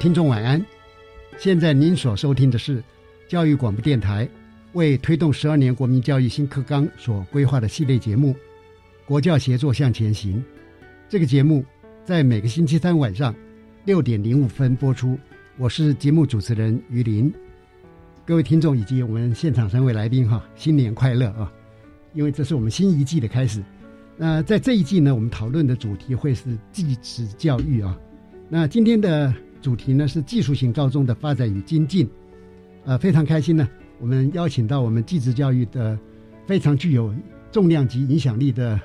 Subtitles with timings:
[0.00, 0.64] 听众晚安，
[1.36, 2.82] 现在您所收听的是
[3.28, 4.26] 教育广播电台
[4.72, 8.32] 为推动十二年国民教育新课纲所规划的系列节目
[9.04, 10.38] 《国教协作向前行》。
[11.06, 11.62] 这个节目
[12.02, 13.34] 在每个星期三晚上
[13.84, 15.18] 六点零五分播出。
[15.58, 17.30] 我是节目主持人于林。
[18.24, 21.52] 各位听众以及我们现场三位来宾哈，新年快乐啊！
[22.14, 23.62] 因为这是我们新一季的开始。
[24.16, 27.94] 那在这一季呢，我们讨论的主题会是继职教育啊。
[28.48, 29.30] 那今天的。
[29.60, 32.08] 主题呢是技术型高中的发展与精进，
[32.84, 35.98] 呃，非常开心呢，我们邀请到我们技职教育的
[36.46, 37.14] 非常具有
[37.52, 38.80] 重量级影响力的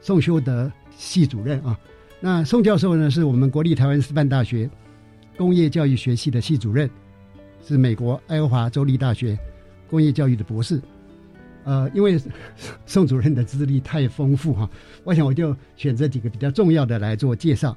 [0.00, 1.78] 宋修德系主任啊。
[2.18, 4.68] 那宋教授呢是我们国立台湾师范大学
[5.36, 6.88] 工业教育学系的系主任，
[7.62, 9.38] 是美国爱荷华州立大学
[9.86, 10.80] 工业教育的博士。
[11.64, 12.18] 呃，因为
[12.86, 14.70] 宋主任的资历太丰富哈，
[15.04, 17.76] 我想我就选择几个比较重要的来做介绍。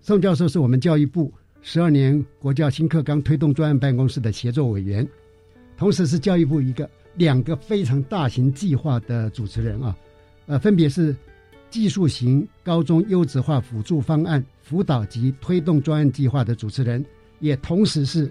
[0.00, 1.30] 宋教授是我们教育部。
[1.62, 5.06] 十二年国教新课纲推动专案办公室的协作委员，
[5.76, 9.96] 同时是教育部一个两个非常大型计划的主持人啊，
[10.46, 11.14] 呃，分别是
[11.68, 17.04] 技术型高中优质化辅助方案辅导及推动专案计划的主持人，
[17.40, 18.30] 也同时是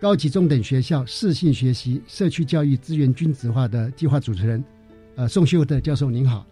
[0.00, 4.64] 高级中等学校适性学习社区教育资源均值化的计划主持人，
[5.16, 6.46] 呃，宋秀德教授您好，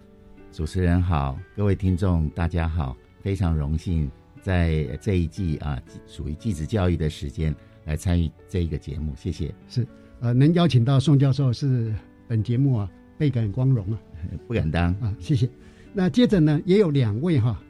[0.52, 4.10] 主持人好，各位听众大家好，非常荣幸。
[4.46, 7.52] 在这一季啊，属于继子教育的时间
[7.84, 9.52] 来参与这一个节目，谢谢。
[9.68, 9.84] 是，
[10.20, 11.92] 呃，能邀请到宋教授是
[12.28, 13.98] 本节目啊倍感光荣啊，
[14.46, 15.50] 不敢当啊，谢谢。
[15.92, 17.60] 那接着呢，也有两位哈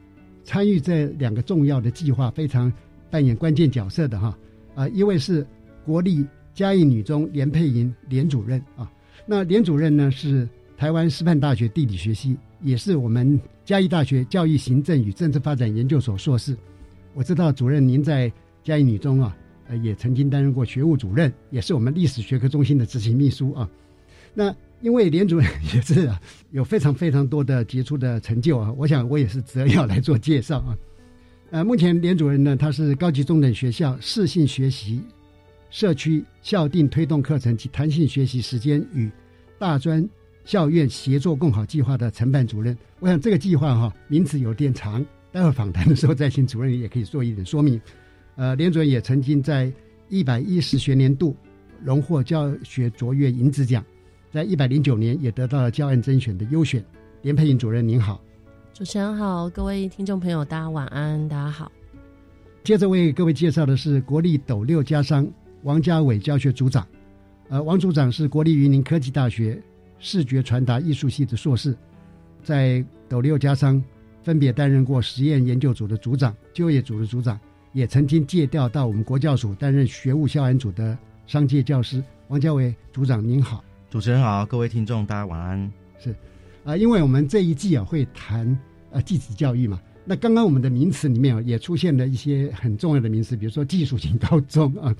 [0.43, 2.71] 参与这两个重要的计划，非常
[3.09, 4.37] 扮演关键角色的哈
[4.75, 5.43] 啊，一位是
[5.83, 6.23] 国立
[6.53, 8.87] 嘉义女中连佩莹连主任啊，
[9.25, 12.37] 那连主任呢是台湾师范大学地理学系。
[12.61, 16.55] 也是我们嘉义大学教育行政与政治发展研究所硕士。
[17.13, 18.31] 我知道主任您在
[18.63, 19.35] 嘉义女中啊，
[19.67, 23.69] 呃，也曾经担任过学务主任，也是我们历史学科中心的执行秘书啊。
[24.33, 26.17] 那因为连主任也是啊，
[26.51, 30.77] 有非常非常多的杰出的成就啊，我想我也是择要来做介绍啊。
[31.51, 35.01] 呃，目前连主任呢，他是高级中等学校适性学习
[35.69, 39.11] 社区校定推动课程及弹性学习时间与
[39.59, 40.07] 大专。
[40.47, 47.81] 校院协作共好计划的承办主任，我想这个计划哈名字有点长，待会访谈的时候再请主任也可以做一点说明。
[48.37, 49.69] 呃，连主任也曾经在
[50.07, 51.35] 一百一十学年度
[51.83, 53.83] 荣获教学卓越银质奖，
[54.31, 56.81] 在一百零九年也得到了教案甄选的优选。
[57.23, 58.23] 连佩颖主任您好，
[58.73, 61.69] 主持人好，各位听众朋友大家晚安，大家好。
[62.63, 65.27] 接着为各位介绍的是国立斗六家商
[65.63, 66.87] 王家伟教学组长，
[67.49, 69.61] 呃，王组长是国立云林科技大学。
[69.99, 71.75] 视觉传达艺术系的硕士，
[72.43, 73.83] 在斗六家商
[74.23, 77.39] 分别担任过实验研究组的组长、就业组的组长，
[77.73, 82.03] 也曾经借调到我们国教署担任学务校安组的商界教师。
[82.27, 85.71] 王家伟组长您好，主持人好，各位听众大家晚安。
[85.97, 86.13] 是
[86.63, 88.57] 啊，因为我们这一季啊会谈
[88.91, 94.95] 呃继子教育嘛，那刚刚我们的名词里面啊也出现了一些很重要的名词，比如说技术型高中啊。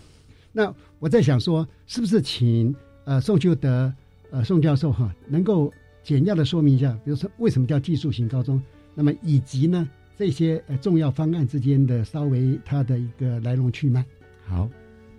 [0.54, 2.74] 那我在想说，是不是请
[3.04, 3.94] 呃宋秀德。
[4.32, 5.72] 呃，宋教授哈，能够
[6.04, 8.62] 简要的说明一下，比如说为什么叫技术型高中，
[8.94, 14.06] 那么以及呢这些呃重要方案之间的稍微它的一个来龙去脉。
[14.46, 14.70] 好，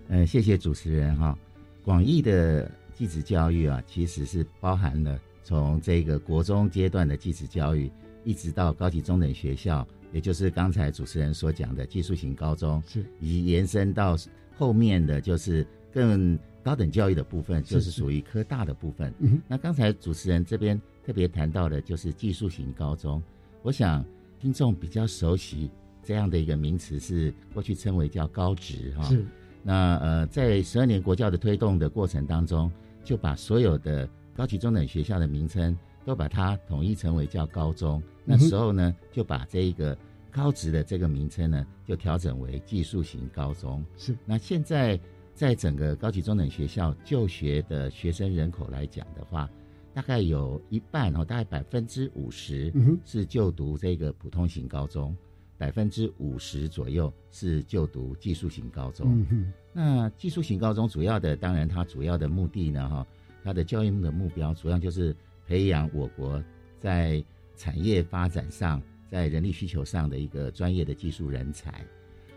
[0.07, 1.37] 呃，谢谢主持人哈。
[1.83, 7.89] 广义的继职教育啊，其实是包含了从这个国中阶段的继职教育，
[8.23, 14.15] 一直到高级中等学校，也就是刚才主持人所讲的技术型高中，是以及延伸到
[14.55, 16.37] 后面的就是更
[16.69, 19.11] 高等教育的部分，就是属于科大的部分。
[19.17, 23.19] 嗯，那刚才主持人这边特别谈到的就是技术型高中，
[23.63, 24.05] 我想
[24.39, 25.71] 听众比较熟悉
[26.03, 29.03] 这样的一个名词，是过去称为叫高职哈。
[29.05, 29.25] 是。
[29.63, 32.71] 那呃，在十二年国教的推动的过程当中，
[33.03, 35.75] 就把所有的高级中等学校的名称
[36.05, 37.99] 都把它统一成为叫高中。
[38.23, 39.97] 那时候呢，就把这一个
[40.29, 43.83] 高职的这个名称呢，就调整为技术型高中。
[43.97, 44.15] 是。
[44.23, 44.99] 那现在
[45.39, 49.49] 在整个高级中等学校就学的学生人口来讲的话，
[49.93, 52.73] 大概有一半哦，大概百分之五十
[53.05, 55.15] 是就读这个普通型高中。
[55.57, 59.25] 百分之五十左右是就读技术型高中。
[59.29, 63.07] 嗯那技术型高中主要的，当然它主要的目的呢，哈，
[63.41, 65.15] 它的教育的目标主要就是
[65.47, 66.43] 培养我国
[66.79, 67.23] 在
[67.55, 71.81] 产业发展上、在人力需求上的一个专业的技术人才。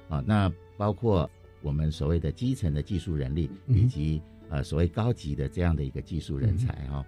[0.09, 1.29] 啊，那包括
[1.63, 4.21] 我们所谓的基层的技术人力，以及
[4.51, 7.05] 呃所谓高级的这样的一个技术人才哈。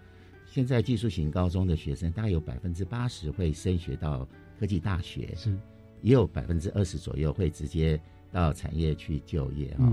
[0.47, 4.27] 现在技术型高中的学生大概有百分之八十会升学到
[4.59, 5.35] 科技大学。
[5.37, 5.55] 是。
[6.03, 7.99] 也有百分之二十左右会直接
[8.31, 9.91] 到产业去就业哈。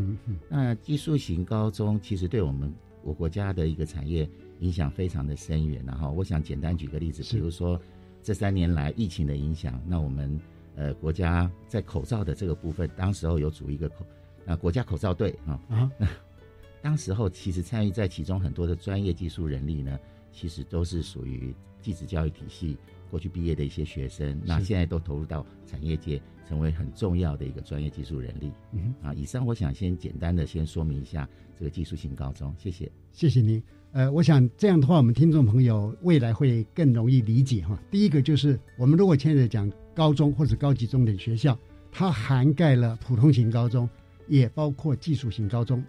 [0.50, 4.30] 那技术型高中其实对我们我国家的一个产业
[4.60, 5.82] 影响非常的深远。
[5.88, 7.82] 然后我想简单举个例子，比如说
[8.22, 10.38] 这三年来疫情的影响，那我们
[10.76, 14.06] 呃国家在口罩的这个部分，当时候有组一个口
[14.46, 15.92] 啊国家口罩队啊啊，
[16.82, 20.00] 当时候其实参与在其中很多的专业技术人力呢，
[20.32, 22.78] 其实都是属于技职教育体系。
[23.10, 28.54] 过去毕业的一些学生，那现在都投入到产业界，成为很重要的一个专业技术人力。
[28.72, 31.28] 嗯啊，以上我想先简单的先说明一下
[31.60, 32.90] 这个技术型高中，谢谢。
[33.12, 33.62] 谢谢您。
[33.92, 37.78] 呃，我想这样的话，我们听众朋友未来会更容易理解哈。
[37.92, 41.60] 第一个就是我们如果现在讲高中或者高级重点学校，
[41.92, 43.90] 它涵盖了普通型高中，
[44.28, 45.84] 也包括技术型高中。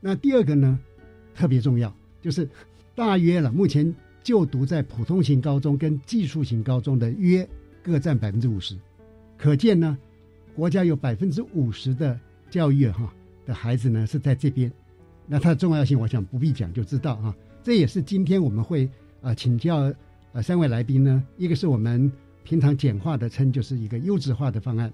[0.00, 0.78] 那第二个呢，
[1.34, 2.48] 特别重要，就是
[2.94, 3.94] 大约了目前。
[4.24, 7.44] 就读在普通型高中跟技术型高中的约
[7.82, 8.76] 各占百分之五十，
[9.36, 9.98] 可见呢，
[10.54, 12.16] 国家有百分之五十的
[12.48, 13.12] 教育哈
[13.44, 14.70] 的孩子呢是在这边，
[15.26, 17.34] 那它的重要性我想不必讲就知道啊。
[17.64, 18.88] 这也是今天我们会
[19.22, 19.92] 啊请教
[20.30, 22.12] 呃三位来宾呢，一个是我们
[22.44, 24.92] 平常简化的称就是一个优质化的方案，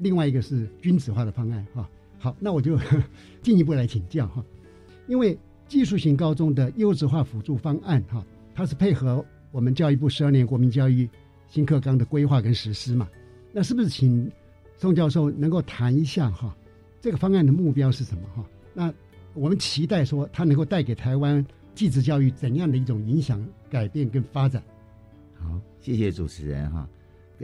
[0.00, 1.88] 另外一个是均值化的方案哈。
[2.18, 2.76] 好，那我就
[3.42, 4.44] 进一步来请教哈，
[5.06, 5.38] 因为。
[5.68, 8.26] 技术型高中的优质化辅助方案，哈，
[8.56, 11.08] 它是配合我们教育部十二年国民教育
[11.46, 13.08] 新课纲的规划跟实施嘛？
[13.52, 14.28] 那是不是请
[14.76, 16.52] 宋教授能够谈一下哈？
[17.00, 18.44] 这个方案的目标是什么哈？
[18.74, 18.92] 那
[19.32, 24.60] 我们期待说它能够带给台湾技职教育怎样的一种影响、改变跟发展？
[25.38, 26.88] 好，谢谢主持人哈，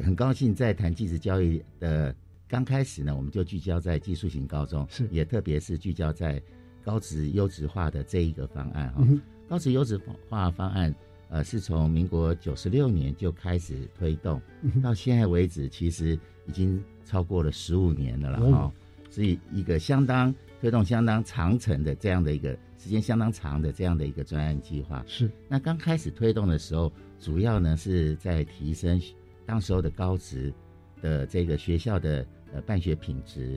[0.03, 2.13] 很高兴在谈技职教育的
[2.49, 5.07] 刚开始呢，我们就聚焦在技术型高中，是。
[5.11, 6.43] 也特别是聚焦在。
[6.85, 9.05] 高职优质化的这一个方案哈，
[9.49, 10.95] 高职优质化方案，
[11.29, 14.41] 呃，是从民国九十六年就开始推动，
[14.81, 16.17] 到现在为止，其实
[16.47, 18.73] 已经超过了十五年了了哈，
[19.11, 25.05] 所以一个相当推动相当长程的这样的一个时间相当长的这样的一个专案计划。
[25.09, 29.03] 是，那刚开始推动的时候，主要呢是在提升
[29.45, 30.55] 当时候的高职
[31.03, 33.57] 的这个学校的呃办学品质，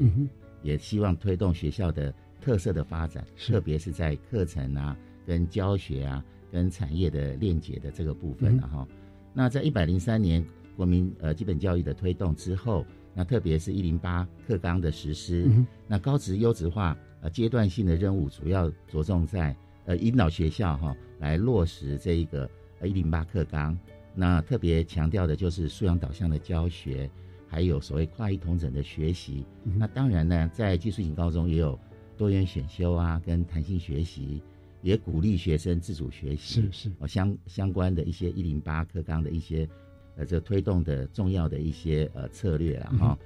[0.62, 2.14] 也希望推动学校的。
[2.42, 8.88] 特色的发展，特别是在课程啊、跟教学啊、跟产业的链接的这个部分了哈。
[9.34, 10.42] 那在一百零三年
[10.78, 15.52] 国民呃基本教育的推动之后，那特别是一零八课纲的实施，
[15.86, 19.54] 那高职优质化呃阶段性的任务主要着重在
[19.84, 23.78] 呃引导学校哈来落实这一个呃一零八课纲。
[24.16, 27.12] 那特别强调的就是素养导向的教学，
[27.50, 29.44] 还有所谓跨域同整的学习。
[29.64, 31.78] 那当然呢，在技术型高中也有。
[32.18, 34.44] 多元选修啊，跟弹性学习，
[34.82, 36.62] 也鼓励学生自主学习。
[36.64, 39.66] 是是，哦相相关的一些一零八课纲的一些，
[40.18, 43.18] 呃，这推动的重要的一些呃策略了哈。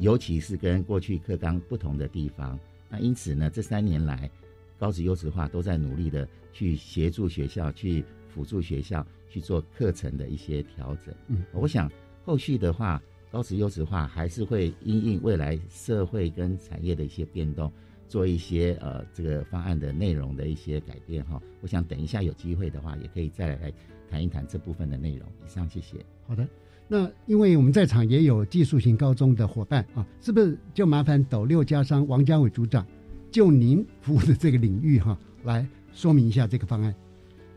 [0.00, 2.58] 尤其是跟过去课纲不同的地方，
[2.90, 4.28] 那因此呢，这三年来，
[4.76, 11.14] 高职优质化都在努力的去协助学校，去辅助学校去做课程的一些调整。
[11.28, 11.88] 嗯，我想
[12.24, 13.00] 后续的话，
[13.32, 17.72] 高职优质化还是会因应未来社会跟产业的一些变动。
[18.06, 23.72] 做一些呃这个方案的内容的一些改变哈，我想等一下有机会的话，也可以再来
[24.10, 25.26] 谈一谈这部分的内容。
[25.46, 25.96] 以上谢谢。
[26.28, 26.46] 好的，
[26.86, 32.86] 那因为我们在场也有技术型高中的伙伴啊，是不是就麻烦斗六家商王家伟组长
[33.30, 36.94] 就您服务的这个领域哈，来说明一下这个方案。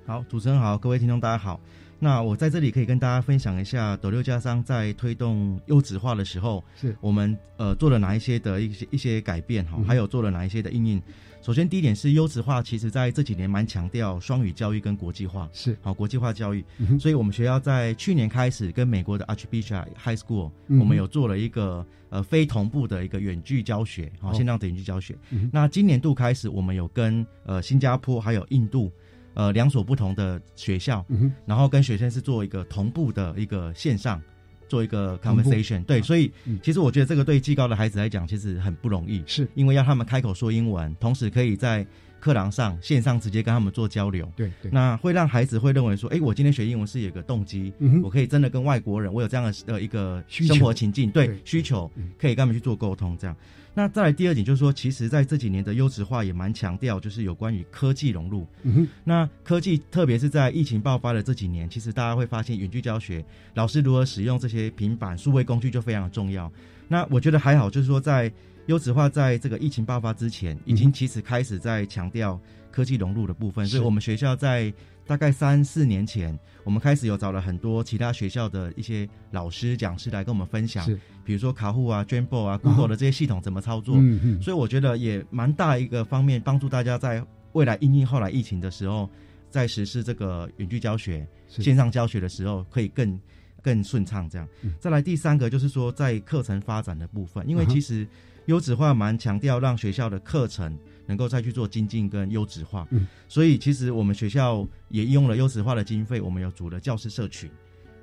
[0.05, 1.59] 好，主持人好，各位听众大家好。
[2.05, 6.95] 那我在这里可以跟大家分享一下，斗六家商在推动优质化的时候，是。
[7.01, 11.01] 我们呃做了哪一些的一些一些改变哈，还有做了哪一些的应用。
[11.41, 15.75] 首先，第一点是优质化，其实在这几年蛮强调双语教育跟国际化，是。
[15.81, 16.63] 好国际化教育。
[16.99, 25.15] 所以，我们学校在去年开始跟美国的 Archbishop High School，我们有做了一个呃非同步的一个远距教学，好线上的远距教学。
[25.51, 28.91] 那今年度开始，我们有跟呃新加坡还有印度
[29.35, 31.05] 呃两所不同的学校，
[31.45, 34.19] 然后跟学生是做一个同步的一个线上。
[34.67, 36.31] 做一个 conversation，对，所以
[36.63, 39.47] 其实我觉得这个对技高的孩子来讲，其实很不容易，是。
[39.53, 41.85] 因为要他们开口说英文，同时可以在
[42.19, 53.37] 课堂上线上直接跟他们做交流，对对，那会让孩子会认为说，哎，我今天学英文是有个动机，我可以真的跟外国人，我有这样的呃一个生活情境，对需求，可以跟他们去做沟通，这样。
[53.75, 58.47] 那再来第二点就是说，其实在这几年的优质化也蛮强调，就是有关于科技融入。
[58.63, 66.49] 嗯哼，那科技特别是在疫情爆发的这几年，其实大家会发现远距教学，老师如何使用这些平板数位工具就非常的重要。
[66.87, 68.31] 那我觉得还好，就是说在
[68.67, 72.39] 优质化在这个疫情爆发之前，已经其实开始在强调
[72.71, 74.73] 科技融入的部分，所以我们学校在。
[75.07, 80.85] 大概三四年前，我们开始有找了很多其他学校的一些老师、讲师来跟我们分享，
[81.23, 83.95] 比如说卡户啊、Dreambo 啊、Google 的这些系统怎么操作。
[83.97, 84.41] 嗯嗯。
[84.41, 89.07] 所以我觉得也蛮大一个方面，帮助大家在未来因应后来疫情的时候，
[89.49, 93.19] 在实施这个远距教学、线上教学的时候，可以更
[93.61, 94.27] 更顺畅。
[94.27, 94.47] 这样，
[94.79, 98.07] 再来第三个就是说，在课程发展的部分，因为其实
[98.47, 100.75] 优质化蛮强调让学校的课程。
[101.05, 107.49] 能够再去做精进跟优质化，嗯，所以其实我们学校也用了优质化的经费，我们有组了教师社群，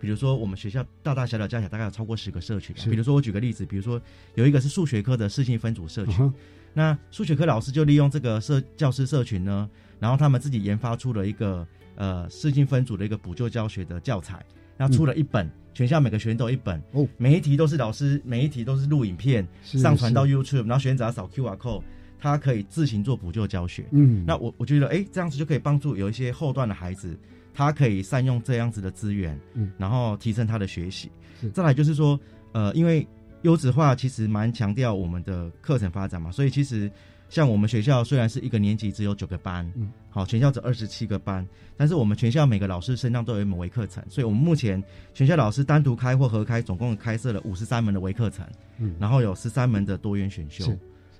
[0.00, 4.00] 比如说我们学校大大小小加起来大概有超过十个社群，比如说我举个例子，比如说
[4.34, 6.32] 有一个是数学科的视性分组社群，
[6.74, 9.68] 那数学科老师就利用这个社教师社群呢，
[9.98, 11.66] 然后他们自己研发出了一个
[11.96, 14.44] 呃视性分组的一个补救教学的教材，
[14.76, 21.82] 然后出了一本，全校每个学员都有一本，哦，每一题都是老师每一题都是录影片上传到 YouTube，然后学员只要扫 QR code。
[22.22, 27.18] 他可以自行做补救教学，嗯，那我我觉得，哎，这样子就可以帮助有一些后段的孩子，
[27.52, 31.10] 他可以善用这样子的资源，嗯，然后提升他的学习。
[31.52, 32.18] 再来就是说，
[32.52, 33.04] 呃，因为
[33.40, 36.88] 优质化其实蛮强调我们的课程发展嘛，所以其实
[37.28, 41.44] 像我们学校虽然是一个年级只有九个班，嗯，好，全校只二十七个班，
[41.76, 44.80] 但是我们全校每个老师身上都有一门微课程，所以我们目前
[45.12, 48.46] 全校老师单独开或合开，总共开设了五十三门的微课程，
[48.78, 50.64] 嗯，然后有十三门的多元选修。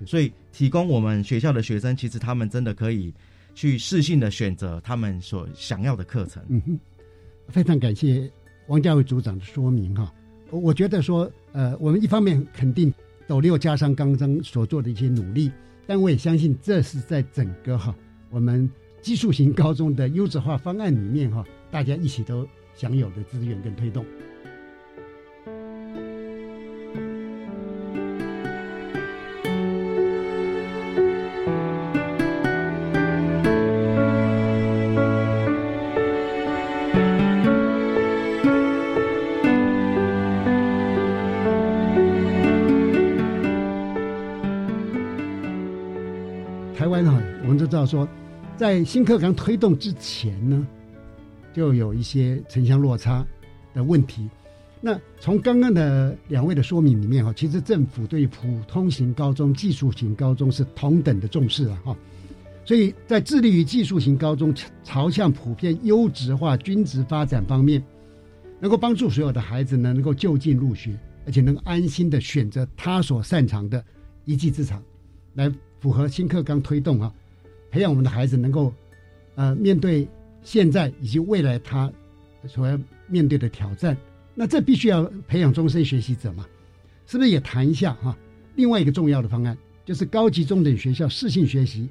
[0.05, 3.13] 所以，提供我们学校的学生，其实他们真的可以
[3.55, 6.43] 去适性的选择他们所想要的课程。
[6.49, 6.79] 嗯哼，
[7.47, 8.31] 非常感谢
[8.67, 10.13] 王家伟组长的说明哈。
[10.49, 12.93] 我觉得说，呃，我们一方面肯定
[13.27, 15.51] 斗六加上刚刚所做的一些努力，
[15.87, 17.95] 但我也相信这是在整个哈
[18.29, 18.69] 我们
[19.01, 24.05] 技术型高中的优质化方案里面哈，大家一起都享有的资源跟推动。
[48.63, 50.65] 在新课纲推动之前呢，
[51.51, 53.27] 就有一些城乡落差
[53.73, 54.29] 的问题。
[54.79, 61.93] 那从刚刚的两位的说明里面哈，其实政府对普通型高中、技术型高中是同等的重视了哈。
[62.63, 67.83] 所以在致力于技术型高中朝向普遍优质化、均值发展方面，
[68.61, 73.83] 能够帮助所有的孩子呢，能够就近入学，而且能安心的选择他所擅长的
[74.23, 74.81] 一技之长，
[75.33, 75.51] 来
[75.81, 77.13] 符合新课纲推动啊。
[77.73, 78.71] 培养我们的孩子能够，
[79.33, 80.07] 呃，面对
[80.43, 81.91] 现在以及未来他
[82.47, 83.97] 所要面对的挑战，
[84.35, 86.45] 那这必须要培养终身学习者嘛？
[87.07, 88.15] 是不是也谈一下哈？
[88.53, 91.89] 另外一个重要的方案就是高级中等学校适性学习、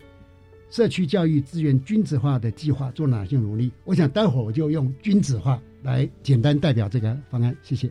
[0.71, 3.73] 社区教育资源均质化的计划做哪些努力？
[3.83, 7.57] 我想待会儿我就用均质化来简单代表这个方案。
[7.61, 7.91] 谢谢。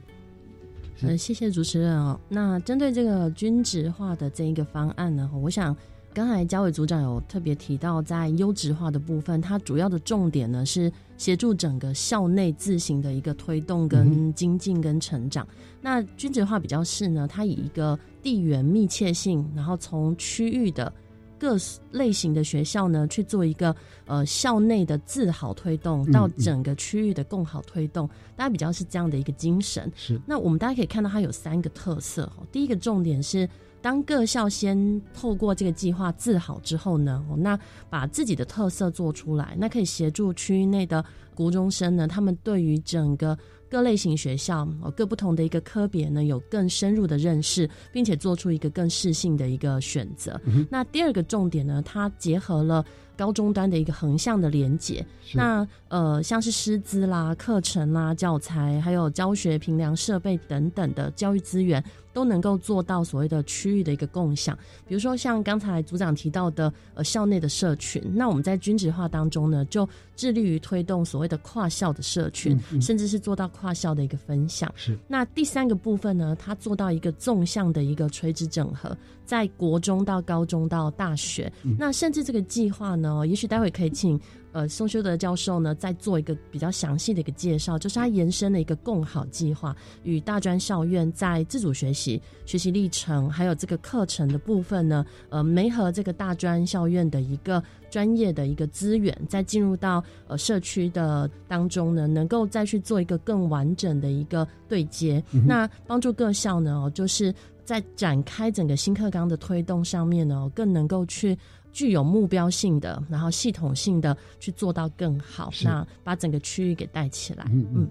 [1.01, 2.17] 呃，谢谢主持人哦。
[2.29, 5.75] 那针对这个均质化的这一个方案呢，我想。
[6.13, 15.47] 刚才嘉伟组长有特别提到，在优质化的部分，它主要的重点呢是协助整个校内自行的一个推动跟精进跟成长。
[15.79, 20.91] 那均值化比较是呢，它以一个地缘密切性，然后从区域的
[21.39, 21.55] 各
[21.91, 23.73] 类型的学校呢去做一个
[24.05, 29.89] 呃校内的自好推动，到整个区域的共好推动，大家比较是这样的一个精神。
[29.95, 32.29] 是，那我们大家可以看到它有三个特色。
[32.51, 33.47] 第一个重点是。
[33.81, 37.59] 当各校先透过这个计划自好之后呢，那
[37.89, 43.37] 把自己的特色做出来，那可以协助区域内的国中生呢，他们对于整个
[43.69, 50.39] 各类型学校哦各不同的一个科别呢，有更深入的认识，并且做出一个更适性的一个选择。
[50.69, 52.85] 那第二个重点呢，它结合了。
[53.17, 64.57] 高中端的一个横向的连接，那呃像是师资啦、课程啦、教材，还有教学评量设备等等的教育资源，都能够做到所谓的区域的一个共享。
[64.87, 74.71] 比如说像刚才组长提到的，呃校内的社群，那我们在均值化当中呢，就致力于推动所谓的跨校的社群，甚至是做到跨校的一个分享。
[74.75, 74.97] 是。
[75.07, 83.11] 那第三个部分呢，它做到一个纵向的一个垂直整合，在国中到高中到大学，那甚至这个计划呢。
[83.11, 84.19] 哦，也许待会可以请
[84.51, 111.37] 呃宋修德教授呢在做一个比较详细的一个介绍，就是他延伸了一个共好计划，与大专校院在自主学习、学习历程还有这个课程的部分呢，呃，没和这个大专校院的一个专业的一个资源，再进入到呃社区的当中呢，能够再去做一个更完整的一个对接，那帮助各校呢，哦，就是在展开整个新课纲的推动上面呢，更能够去。
[111.71, 117.45] 具有目标性的，然后系统性的去做到更好，那把整个区域给带起来。
[117.49, 117.89] 嗯嗯，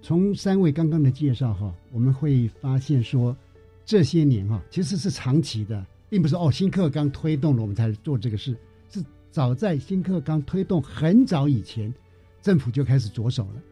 [0.00, 3.36] 从三位刚刚的介绍哈，我们会发现说，
[3.84, 8.56] 这些年哈其实是长期的，并不是哦新课纲推动了我们才做这个事，
[8.90, 11.92] 是早在新课纲推动很早以前，
[12.40, 13.62] 政府就开始着手了，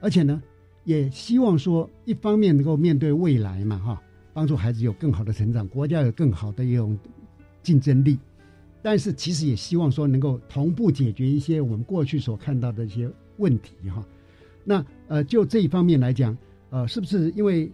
[0.00, 0.42] 而且呢，
[0.84, 4.02] 也希望说一方面能够面对未来嘛哈，
[4.32, 6.98] 帮助孩子有更好的成长，国家有更好的一种
[7.62, 8.18] 竞争力。
[8.82, 14.04] 但是其实也希望说能够同步解决一些我们过去所看到的一些问题哈。
[14.64, 16.36] 那呃就这一方面来讲，
[16.70, 17.70] 呃是不是因为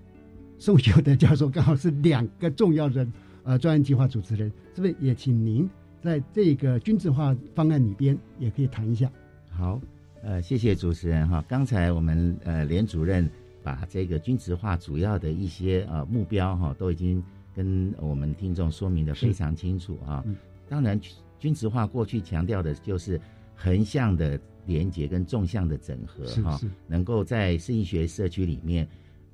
[0.58, 3.06] 宋修德教授刚好是两个重要的
[3.44, 5.68] 呃专案计划主持人，是不是也请您
[6.02, 9.10] 在这个均质化方案里边也可以谈一下？
[9.50, 9.80] 好，
[10.22, 11.44] 呃谢谢主持人哈。
[11.48, 13.28] 刚才我们呃连主任
[13.62, 17.22] 把这个均质化主要的一些呃目标哈都已经
[17.54, 20.24] 跟我们听众说明的非常清楚啊。
[20.68, 21.00] 当然，
[21.38, 23.20] 均值化过去强调的就是
[23.54, 28.88] 横向的连接跟纵向的整合哈，能够在适应学社区里面，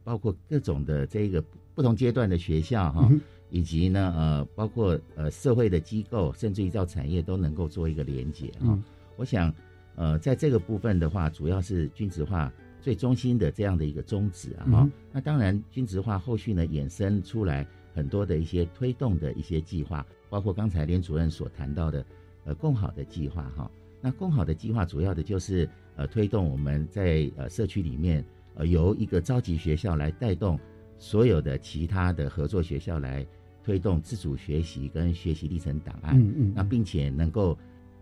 [0.05, 1.43] 包括各种的这个
[1.75, 3.11] 不同阶段的学校哈，
[3.51, 8.79] 以及呢呃包括呃社会的机构，甚至于到产业都能够做一个连接啊。
[9.17, 9.53] 我想
[9.95, 14.91] 呃在这个部分的话，主要是均值化最中心的这样的一个宗旨啊哈。
[15.13, 20.05] 那当然，均值化后续呢衍生出来很多的一些推动的一些计划。
[20.31, 22.05] 包括刚才连主任所谈到的，
[22.45, 23.71] 呃，共好的计划哈。
[24.01, 28.25] 那共好的计划主要的就是呃，推动我们在呃社区里面，
[28.55, 30.59] 呃，由一个召集学校来带动
[30.99, 33.27] 所有的其他的合作学校来
[33.63, 36.19] 推动自主学习跟学习历程档案。
[36.19, 36.53] 嗯嗯。
[36.57, 37.57] 那并且能够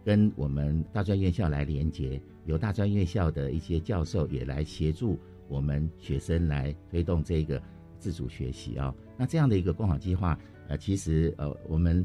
[0.05, 7.61] 跟我们大专院校来连接，由大专院校的一些教授也来协助我们学生来推动这个
[8.01, 8.93] 自主学习啊。
[9.17, 10.37] 那这样的一个共好计划，
[10.67, 12.05] 呃，其实呃，我们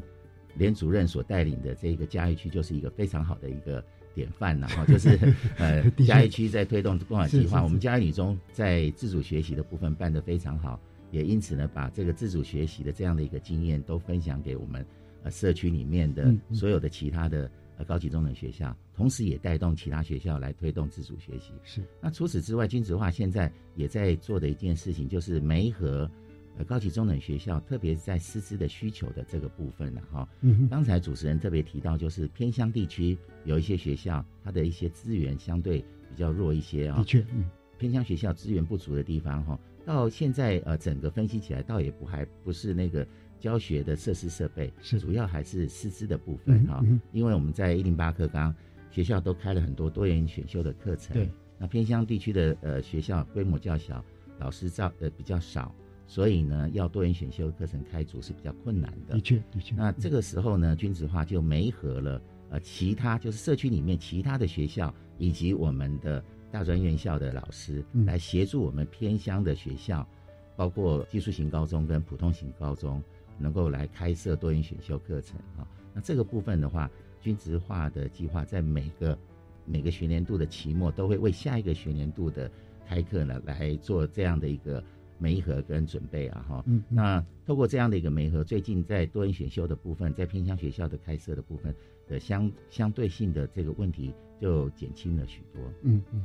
[0.54, 5.18] 连主任所带领的这个嘉义区就是一个非常好的一个典范然后就是
[5.58, 10.80] 呃嘉义区在推动共享计划，我们嘉义女中在自主学习的部分办得非常好，
[11.10, 14.84] 也因此呢把这个自主学习的这样的一个经验都分享给我们
[15.22, 21.52] 呃社区里面的所有的其他的呃高级中等学校，同时也带动其他学校来推动自主学习。
[21.62, 26.10] 是那除此之外，君子化现在也在做的一件事情就是媒合。
[26.58, 37.44] 呃，高级中等学校，特别是在师资的需求的这个部分呢，哈，嗯，刚才主持人特别提到，就是偏乡地区有一些学校，它的一些资源相对比较弱一些啊，的确，嗯，
[37.76, 43.06] 偏乡学校资源不足的地方，哈，到现在呃，整个分析起来，倒也不还不是那个
[43.38, 48.54] 教学的设施设备，是主要还是师资的部分哈，因为我们在一零八课纲
[48.90, 54.04] 学校都开了很多多元选修的课程，对，那偏乡地区的呃学校规模较小，
[54.38, 55.74] 老师照呃比较少。
[56.08, 59.14] 所以呢，要多元选修课程开组是比较困难的。
[59.14, 59.74] 的确，的确。
[59.74, 70.08] 那这个时候呢，君子化就没合了呃，其他就是社区里面其他的学校以及我们的大专院校的老师来协助我们偏乡的学校，
[70.54, 73.02] 包括技术型高中跟普通型高中，
[73.38, 75.66] 能够来开设多元选修课程啊。
[75.94, 79.18] 那这个部分的话，均值化的计划在每个
[79.64, 82.50] 每个学年度的期末都会为下一个学年度的
[82.86, 84.82] 开课呢来做这样的一个。
[85.18, 86.62] 媒合跟准备啊哈。
[86.66, 91.74] 嗯，那透过这样的一个媒合，最近在多元选修的部分，在偏乡学校的开设的部分
[92.06, 95.62] 的相相对性的这个问题就减轻了许多。
[95.84, 96.22] 嗯嗯，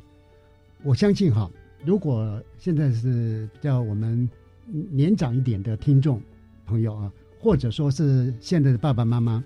[0.84, 1.50] 我相信哈，
[1.86, 4.30] 如果现在是叫我们
[4.66, 6.22] 年长一点的听众
[6.66, 9.44] 朋友啊，或者说是现在的爸爸妈妈，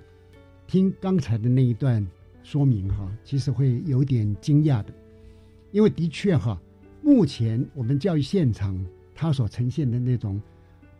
[0.67, 2.06] 听刚才的那一段
[2.43, 4.93] 说明哈，其实会有点惊讶的，
[5.71, 6.60] 因为的确哈，
[7.01, 8.78] 目前我们教育现场
[9.13, 10.41] 它所呈现的那种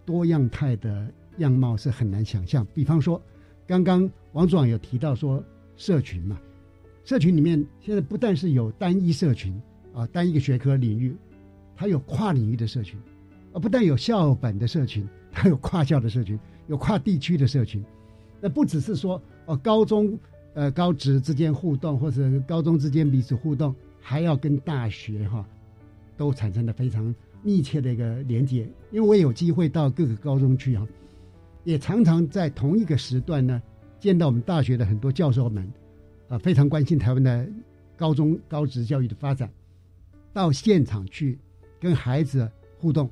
[0.06, 2.66] 多样态的样貌是很难想象。
[2.74, 3.22] 比方说，
[3.68, 5.44] 刚刚王总有提到说
[5.76, 6.40] 社群嘛，
[7.04, 9.60] 社群里面现在不但是有单一社群。
[9.96, 11.16] 啊，单一个学科领域，
[11.74, 13.00] 它有跨领域的社群，
[13.54, 17.84] 啊，不但有校本的社群，它 有跨校的社群，有跨地区的社群。
[18.40, 20.18] 那不只是说哦，高中
[20.54, 25.46] 呃高职之间互动，或者高中之间彼此互动，还要跟大学哈
[26.16, 28.62] 都产生了非常密切的一个连接。
[28.92, 30.88] 因为我也有机会到各个高中去哈，
[31.64, 33.62] 也常常在同一个时段呢
[34.00, 35.70] 见到我们大学的很多教授们，
[36.30, 37.48] 啊，非常关心台湾的
[37.98, 39.52] 高中高职教育的发展。
[40.34, 41.40] 到现场去
[41.80, 43.10] 跟孩子互动，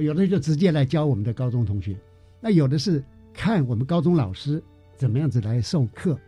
[0.00, 1.96] 有的就直接来教我们的高中同学，
[2.40, 4.62] 那有的是看我们高中老师
[4.94, 6.18] 怎么样子来授课。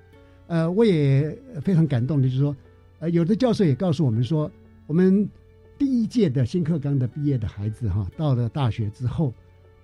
[0.47, 2.57] 呃，我也非常感动的，就是说，
[3.01, 4.51] 呃，有的教授也告诉我们说，
[4.87, 5.29] 我们
[5.77, 9.35] 第一届的新课纲的毕业的孩子哈，到了大学之后，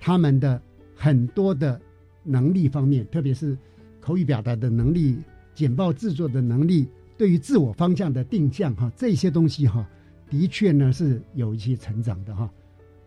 [0.01, 0.61] 他们的
[0.95, 1.79] 很多的
[2.23, 3.57] 能力方面，特别是
[4.01, 5.19] 口语表达的能力、
[5.55, 9.87] 简报制作的能力，对于自我方向的定向哈，这些东西哈。
[10.31, 12.51] 的确呢是有一些成长的哈，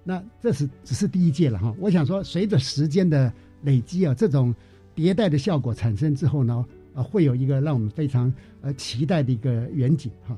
[0.08, 1.76] 那这是只是第一届了哈。
[1.78, 3.32] 我想说，随着时间的
[3.64, 4.56] 累积啊，这种
[4.96, 10.38] 迭代的效果产生之后呢，啊，会有一个让我们非常呃期待的一个远景哈。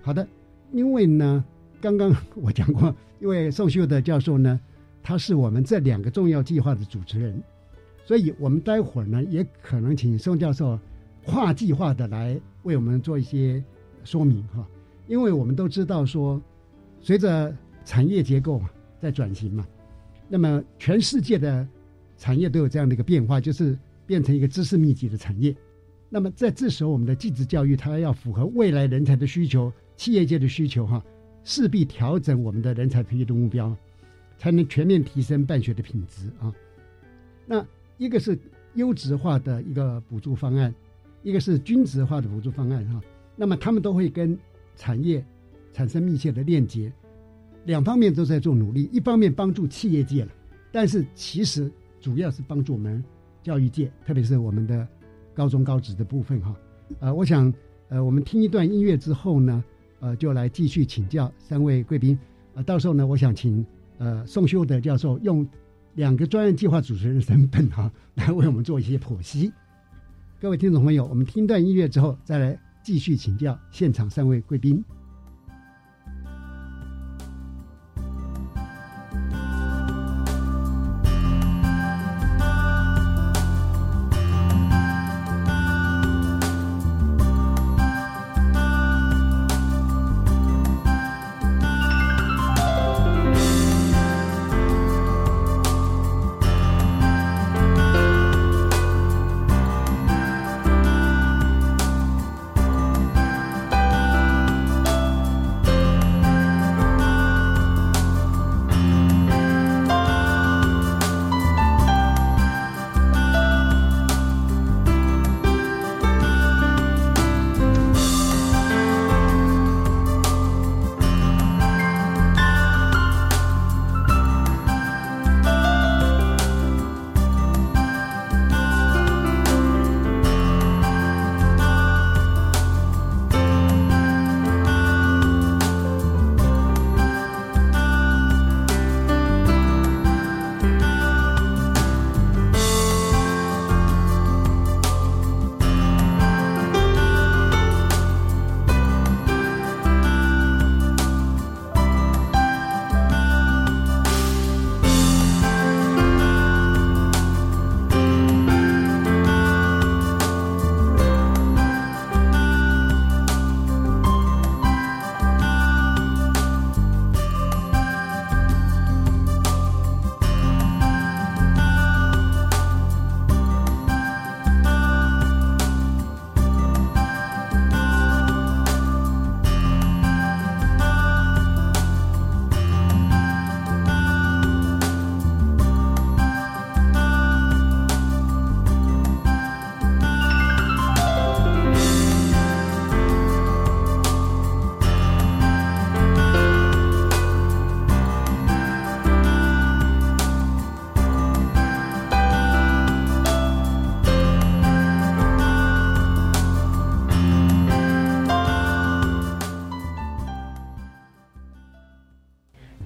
[0.00, 0.26] 好的，
[0.72, 1.44] 因为呢，
[1.78, 4.58] 刚刚 我讲过，因为宋秀的教授呢，
[5.02, 7.38] 他是我们这两个重要计划的主持人，
[8.06, 10.78] 所以我们待会儿呢也可能请宋教授
[11.26, 13.62] 跨计划的来为我们做一些
[14.04, 14.66] 说明哈。
[15.06, 16.40] 因为我们都知道说，
[17.02, 18.58] 随着产业结构
[19.02, 19.66] 在转型嘛，
[20.28, 21.66] 那么全世界的
[22.16, 25.52] 产业都有这样的一个变化，就是变成一个知识密集的产业。
[26.08, 31.04] 那么在这时候，我们的继职教育它要符合未来人才的需求、企业界的需求哈，
[31.42, 33.76] 势必调整我们的人才培育的目标，
[34.38, 36.54] 才能全面提升办学的品质啊。
[37.44, 37.66] 那
[37.98, 38.38] 一个是
[38.74, 40.72] 优质化的一个补助方案，
[41.24, 43.02] 一个是均值化的补助方案哈。
[43.34, 44.38] 那么他们都会跟
[44.76, 45.24] 产业
[45.72, 46.92] 产生密切的链接，
[47.64, 48.88] 两方面都在做努力。
[48.92, 50.32] 一方面帮助企业界了，
[50.70, 51.70] 但是其实
[52.00, 53.02] 主要是帮助我们
[53.42, 54.86] 教育界，特别是我们的
[55.34, 56.54] 高中高职的部分哈。
[57.00, 57.52] 呃，我想
[57.88, 59.64] 呃，我们听一段音乐之后呢，
[60.00, 62.18] 呃，就来继续请教三位贵宾。
[62.54, 63.64] 呃，到时候呢，我想请
[63.98, 65.46] 呃宋修德教授用
[65.94, 69.52] 两个专业计划主持人身份哈， 来为我们做一些剖析。
[70.40, 72.58] 各位听众朋友，我们听段音乐之后再来。
[72.84, 74.84] 继续请教现场三位贵宾。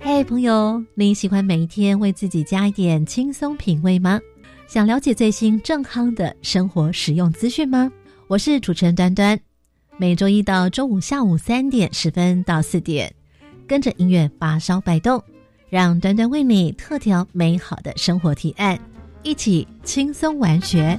[0.00, 4.18] 嘿，朋友，你喜欢每一天为自己加一点轻松品味吗？
[4.66, 7.92] 想了解最新正康的生活实用资讯吗？
[8.26, 9.38] 我是主持人端端，
[9.96, 13.14] 每周一到周五下午三点十分到四点，
[13.66, 15.22] 跟着音乐发烧摆动，
[15.70, 18.76] 让端端为你特调美好的生活提案，
[19.22, 20.98] 一起轻松玩学。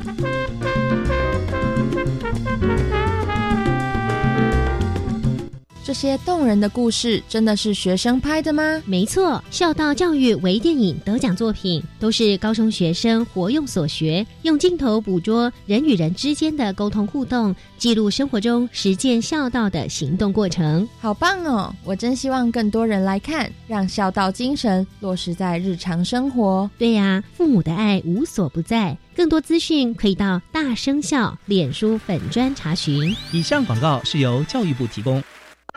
[5.89, 8.79] 这些动人的故事真的是学生拍的吗？
[8.85, 20.87] 没错，孝道教育微电影得奖作品都是高中学生活用所学，用镜头捕捉人与人之间的沟通互动，记录生活中实践孝道的行动过程。
[20.99, 21.73] 好棒哦！
[21.83, 26.69] 我真希望更多人来看，让孝道精神落实在日常生活。
[26.77, 28.95] 对呀，父母的爱无所不在。
[29.15, 33.13] 更多资讯可以到大生孝脸书粉专查询。
[33.33, 35.21] 以上广告是由教育部提供。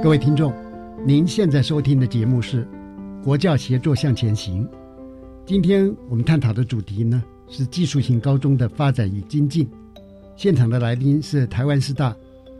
[0.00, 0.54] 各位听众，
[1.04, 2.64] 您现在收听的节目是
[3.24, 4.64] 《国教协作向前行》。
[5.44, 9.68] 今天我们探讨的主题呢是技术型高中的发展与精进。
[10.36, 12.14] 现场的来宾是台湾师大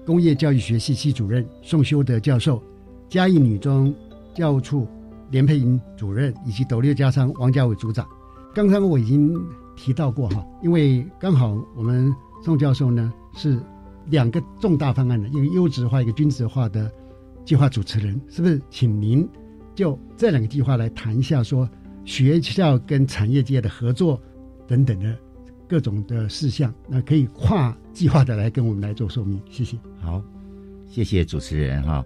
[0.05, 2.61] 工业教育学系系主任宋修德教授、
[3.09, 3.95] 嘉义女中
[4.35, 4.89] 教务处
[5.31, 8.05] 连佩莹主任以及斗六家商王家伟组长。
[8.53, 9.33] 刚才我已经
[9.77, 12.13] 提到过哈，因为刚好我们
[12.45, 13.61] 宋教授呢是
[14.07, 16.91] 两个重大方案的，一个优质化，一个均值化的。
[17.49, 19.27] 计划主持人是不是请您
[19.75, 21.67] 就这两个计划来谈一下，说
[22.05, 24.21] 学校跟产业界的合作
[24.67, 25.17] 等等的
[25.67, 29.41] 各种的事项，那可以跨计划的来跟我们来做说明。
[29.49, 29.79] 谢谢。
[29.99, 30.23] 好，
[30.87, 32.05] 谢谢主持人哈。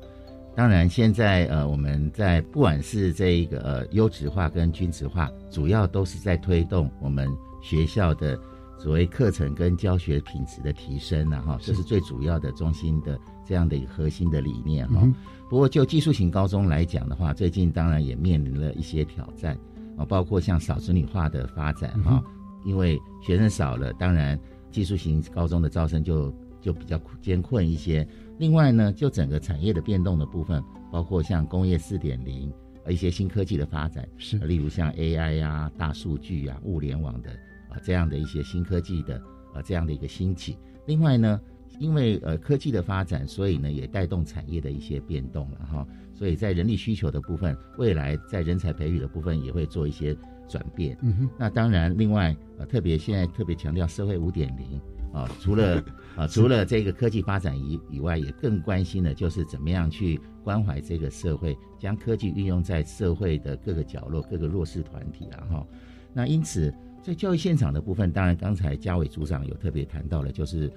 [0.54, 7.28] 当然，现在呃，我们在不管是这一个呃优质化跟均值化，主要都是在推动我们
[7.60, 8.38] 学校的
[8.78, 13.18] 所谓课程跟教学品质的提升呢哈，这是最主要的中心的。
[13.52, 15.06] 这样的一个核心的理念哈，
[15.50, 19.54] 不过就技术型高中来讲的话，最近当然也面临了一些挑战
[19.94, 22.24] 啊，包括像少子女化的发展哈，
[22.64, 28.08] 因为学生少了，当然技术型高中的招生就就比较艰困一些。
[28.38, 32.50] 另外呢，就整个产业的变动的部分，包括像工业四点零
[32.88, 37.28] 一些新科技的发展，是例如像 AI 呀、大数据啊、物联网的
[37.68, 39.16] 啊这样的一些新科技的
[39.52, 40.56] 啊这样的一个兴起。
[40.86, 41.38] 另外呢。
[41.78, 45.86] 因为呃科技的发展，所以呢也带动产业的一些变动了哈。
[46.14, 50.16] 所以在人力需求的部分，未来在人才培育的部分也会做一些
[50.48, 50.96] 转变。
[51.02, 51.30] 嗯哼。
[51.36, 54.80] 那当然，另外呃特别现在特别强调社会五点零
[55.12, 55.82] 啊，除了
[56.14, 65.66] 啊除了这个科技发展以以外，也更关心的就是怎么样去关怀这个社会，将科技运用在社会的各个角落、各个弱势团体啊哈。
[66.12, 70.70] 那因此在教育现场的部分，当然刚才嘉伟组长有特别谈到了，就是。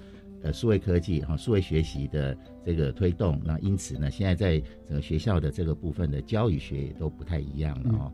[0.46, 8.12] 呃，数位科技哈，数位学习的这个推动，那因此呢，现在在整个学校的这个部分的教育学也都不太一样了哦。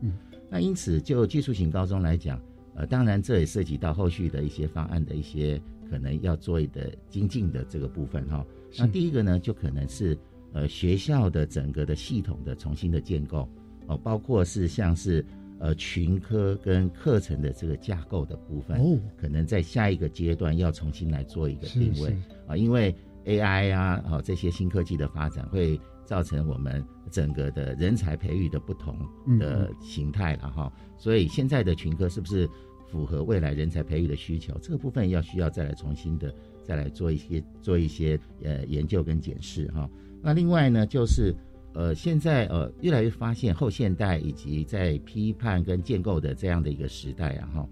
[0.49, 2.41] 那因此，就技术型高中来讲，
[2.73, 8.43] 呃，当然这也涉及到后续的一些方案的一些可能要做的精进的这个部分哈。
[8.79, 10.17] 那第一个呢，就可能是
[10.53, 13.47] 呃学校的整个的系统的重新的建构
[13.85, 15.23] 哦，包括是像是
[15.59, 22.15] 呃群科跟课程的这个架构的部分，哦，可能在下一个阶段要重新来做一个定位是
[22.47, 28.97] 啊，因为 AI 啊，哦这些新科技的发展会造成我们整个的人才培育的不同
[29.39, 32.49] 的形态了哈，所以现在的群科是不是
[32.91, 34.53] 符合未来人才培育的需求？
[34.61, 39.89] 这个部分要需要再来重新的再来做一些做一些呃研究跟检视哈。
[40.21, 41.33] 那另外呢，就是
[41.73, 47.69] 呃现在呃越来越发现后现代以及在批判跟建构的这样的一个时代啊哈，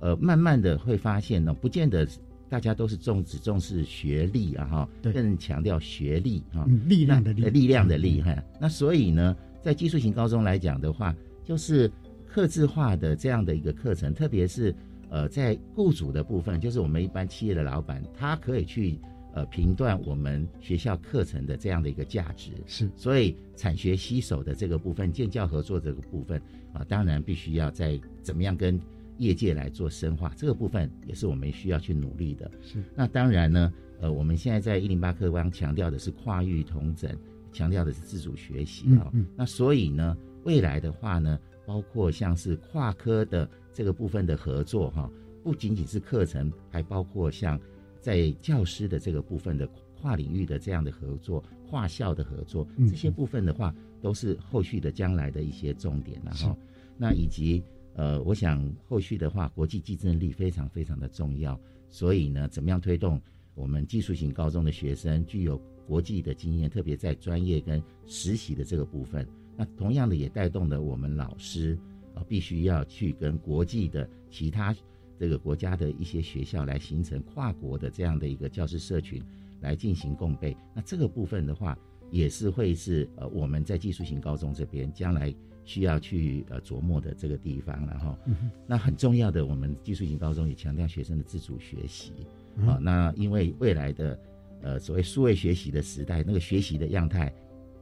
[0.00, 2.06] 呃慢慢的会发现呢，不见得。
[2.50, 8.34] 大家都是重只重视学历啊哈，更强调学历哈、嗯力量的力力量的力哈。
[8.60, 11.88] 那所以呢，在技术型高中来讲的话，就是
[12.26, 14.74] 刻字化的这样的一个课程，特别是
[15.10, 18.98] 呃在雇主的部分，就是我们一般企业的老板，他可以去
[19.32, 22.52] 呃评断我们学校课程的这样的一个价值。
[22.66, 26.40] 是，所以产学携手的这个部分，建教合作这个部分
[26.72, 28.80] 啊，当然必须要在怎么样跟。
[29.18, 32.50] 业界来做深化，这个部分也是我们需要去努力的。
[32.62, 37.14] 是，那当然呢，呃，我们现在在一零八课纲强调的是跨域同整，
[37.52, 39.26] 强调的是自主学习啊、嗯嗯。
[39.36, 45.10] 那所以呢，未来的话呢，包括像是跨科的这个部分的合作哈，
[45.44, 47.60] 不仅仅是课程，还包括像
[48.00, 49.68] 在教师的这个部分的
[50.00, 56.56] 跨领域的这样的合作、跨校的合作，嗯这些部分的话，都是后续的将来的一些重点然后。
[56.96, 57.62] 那以及。
[57.96, 63.20] 呃，我想后续的话，国际竞争力非常非常的重要，所以呢，怎么样推动
[63.54, 71.76] 我们技术型高中的学生具有国际的经验，特别在专业跟实习的这个部分，那同样的也带动了我们老师
[72.14, 74.74] 啊、呃，必须要去跟国际的其他
[75.20, 79.22] 这个国家的一些学校来形成跨国的这样的一个教师社群
[79.60, 80.56] 来进行共备。
[80.74, 81.78] 那这个部分的话，
[82.10, 85.32] 也是会是呃我们在技术型高中这边将来。
[85.62, 92.12] 需要去呃琢磨的这个地方，然后，嗯、那很重要的，我们技术型高中也强调学生的自主学习
[92.56, 92.82] 啊、嗯。
[92.82, 94.18] 那因为未来的
[94.62, 97.32] 呃所谓数位学习的时代，那个学习的样态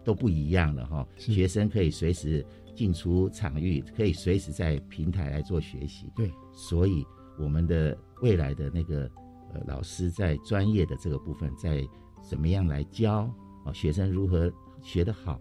[0.05, 1.09] 都不一样了哈。
[1.17, 6.11] 学生可以随时进出场域，可以随时在平台来做学习。
[6.15, 7.07] 对，所以
[7.39, 9.11] 我们的未来的那个
[9.55, 11.87] 呃老师在专业的这个部分，在
[12.23, 13.33] 怎么样来教
[13.65, 15.41] 啊学生如何学得好。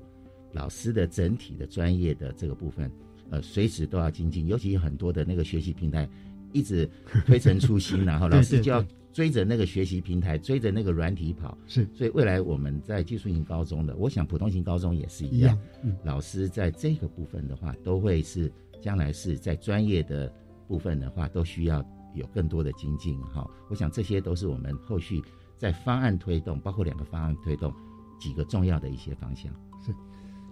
[0.53, 2.89] 老师的整体的专业的这个部分，
[3.29, 6.07] 呃，随时都要精进，尤其很多的那个学习平台
[6.53, 6.89] 一直
[7.25, 11.55] 推陈出新， 然后老师就要追着那个学习平台，追着那个软体跑。
[11.67, 15.55] 是，所以未来我们在技术型高中的，我想普通型高中也是一样。
[15.83, 20.33] 嗯，老师在这个部分的话，都会是将来是在专业的
[20.67, 23.19] 部分的话，都需要有更多的精进。
[23.21, 25.21] 哈，我想这些都是我们后续
[25.57, 27.73] 在方案推动，包括两个方案推动
[28.19, 29.51] 几个重要的一些方向。
[29.85, 29.93] 是。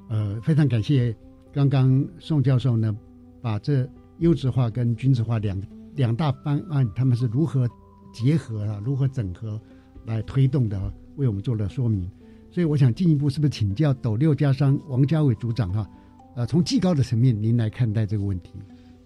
[0.07, 1.15] 呃，非常感谢
[1.51, 2.95] 刚刚宋教授呢，
[3.41, 5.61] 把这优质化跟均质化两
[5.95, 7.67] 两大方案，他们是如何
[8.13, 9.59] 结合啊，如何整合
[10.05, 12.09] 来推动的，为我们做了说明。
[12.51, 15.89] 所以我想进一步是不是请教斗六家商王家伟组长哈、
[16.35, 18.53] 呃，从技高的层面，您来看待这个问题。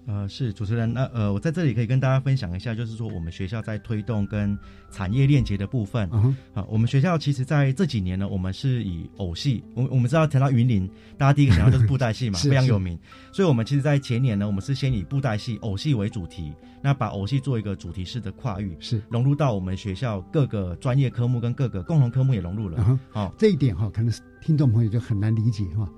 [0.10, 4.58] 呃，是主持人，那呃，我在这里可以跟大家分享一下，就是说我们学校在推动跟
[4.90, 6.10] 产业链接的部分。
[6.10, 6.66] 啊、uh，huh.
[6.68, 12.98] 我们学校其实在这几年呢，我们是以偶戏，我我们知道谈到云林，大家第一个想到就是布袋戏嘛， 非常有名。
[13.32, 22.84] 所以，我们其实，在前年呢，我们是先以布袋戏、偶戏为主题，那把偶戏做一个主题式的跨域，是融入到我们学校各个专业科目跟各个共同科目也融入了。
[22.84, 23.00] 好、uh huh.
[23.14, 25.90] 哦，这一点哈、哦，可能是听众朋友就很难理解哈、哦。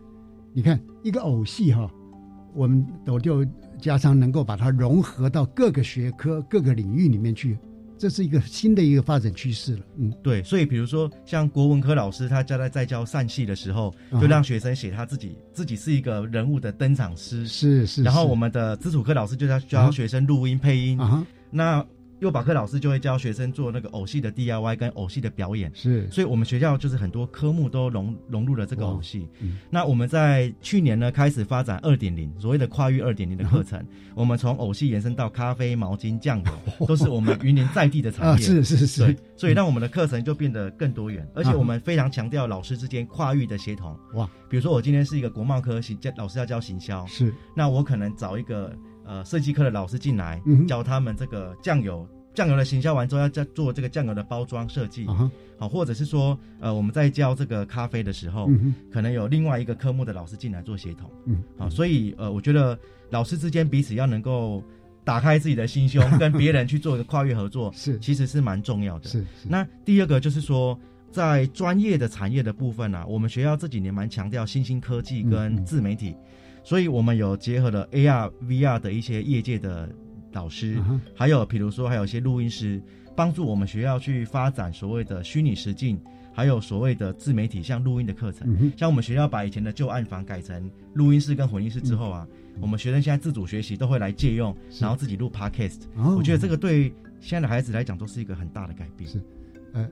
[0.51, 1.91] 你看一个偶戏哈、哦，
[2.53, 3.47] 我们斗六。
[3.81, 7.57] 加上能够把它融合到各个学科、各个领域里面去，
[7.97, 9.81] 这是一个新的一个发展趋势了。
[9.97, 17.45] 嗯，对，所以比如说像国文科老师，他教在在教散戏的时候，啊就让学生写他自己，自己是一个人物的登场诗。
[17.47, 18.03] 是是。
[18.03, 20.99] 然后我们的基础科老师就要教学生录音配音。
[20.99, 21.25] 啊。
[21.49, 21.85] 那
[22.21, 25.71] 幼保科老师就会教学生做那个偶戏的 DIY 跟偶戏的表演。
[25.75, 26.09] 是。
[26.09, 29.27] 所以我们学校就是很多科目都融融入了这个偶戏。
[29.39, 29.57] 嗯。
[29.69, 33.77] 那我们在去年呢开始发展二点零，所谓的跨域二点零的课程。
[33.79, 36.51] 啊我们从偶戏延伸到咖啡、毛巾、酱油，
[36.85, 38.33] 都是我们云林在地的产业。
[38.33, 39.05] 啊，是是是。
[39.05, 43.97] 对，所以让我们的课程就变得更多元，而且我们非常强调老师之间跨域的协同。
[44.15, 52.07] 哇，比如说我今天是一个国贸科行教老师要教行销，是，那我可能找一个呃设计课的老师进来，嗯、教他们这个酱油。
[52.33, 55.29] 酱油的行销完之后，要再做这个酱油的包装设计，好、
[55.59, 55.67] uh，huh.
[55.67, 62.79] 或者是说，呃，我们在教这个咖啡的时候，嗯、可能有另外一个科目的老师进来做协同，嗯，好，所以呃，我觉得
[63.09, 64.63] 老师之间彼此要能够
[65.03, 69.09] 打开自己的心胸，跟别人去做一个跨越合作， 是，其实是蛮重要的。
[69.09, 70.79] 是，那第二个就是说，
[71.11, 76.11] 在专业的产业的部分啊，我们学校这几年蛮强调新兴科技跟自媒体。
[76.11, 76.25] 嗯
[76.63, 79.89] 所以我们有结合了 AR、VR 的一些业界的
[80.31, 80.77] 老师，
[81.15, 82.81] 还有比如说还有一些录音师，
[83.15, 85.99] 帮助我们学校去发展所谓的虚拟实境。
[86.33, 92.25] 还有所谓的自媒体，像录音的课程，像我们学校把以前的旧暗房改成录音室跟混音室之后啊，
[92.61, 95.81] 我们学生现在自主学习都会来借用，然后自己录 podcast。
[95.97, 96.83] 我觉得这个对
[97.19, 99.09] 现在的孩子来讲都是一个很大的改变。
[99.09, 99.21] 是，
[99.73, 99.85] 呃，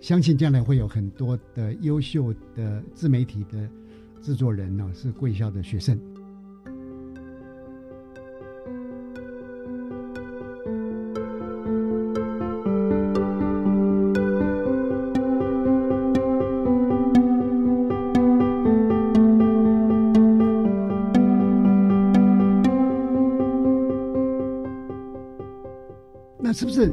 [0.00, 3.68] 相信将来会有很多的优秀的自媒体的
[4.22, 6.00] 制作人呢，是贵校的学生。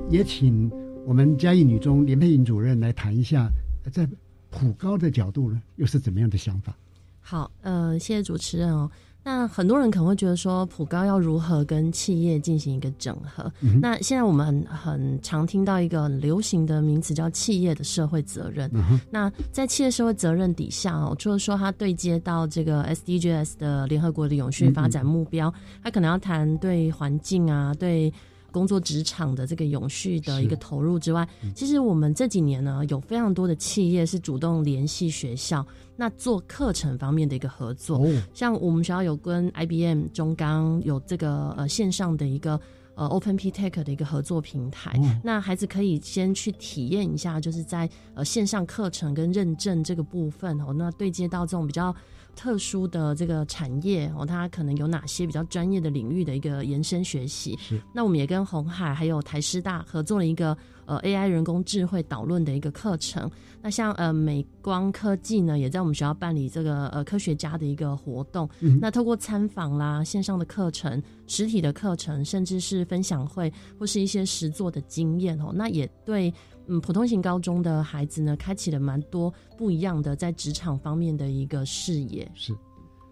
[0.10, 0.70] 也请
[1.06, 3.48] 我们嘉义女中连佩颖主任来谈一下，
[3.92, 4.08] 在
[4.50, 6.76] 普高的角度呢，又是怎么样的想法？
[7.22, 8.90] 好，呃，谢谢主持人哦。
[9.24, 13.52] 那很多人可能会觉得说，普高要如何跟企业进行一个整合？
[13.80, 18.68] 那现在我们很很常听到一个很流行的名词叫企业的社会责任。
[19.12, 25.54] 那在企业社会责任底下哦，除了说它对接到这个 SDGs 的联合国的永续发展目标，
[25.84, 28.12] 它可能要谈对环境啊，对。
[28.52, 38.06] 工作职场的这个永续的一个投入之外，其实我们这几年呢，有非常多的企业是主动联系学校，那做课程方面的一个合作。
[38.34, 42.60] 像我们学校有跟 IBM 中钢有这个呃线上的一个
[42.96, 51.96] 呃 Open P Tech 的一个合作平台，那孩子可以先去体验一下，就是在呃线上课程跟认证这个部分哦，那对接到这种比较。
[52.40, 57.58] 特殊的这个产业哦，它可能有哪些比较专业的领域的一个延伸学习？
[57.60, 57.78] 是。
[57.94, 63.30] 那我们也跟红海还有台师大合作了一个呃 AI 人工智慧导论的一个课程。
[63.62, 68.50] 那像呃美光科技呢，也在我们学校办理这个呃科学家的一个活动。
[68.62, 68.80] 嗯。
[68.82, 76.34] 那透过参访啦、线上的课程、实体的课程，甚至是分享会或是一些实作的经验哦，那也对。
[76.70, 82.32] 嗯，普通型高中的孩子呢，开启了蛮多不一样的在职场方面的一个视野。
[82.36, 82.56] 是，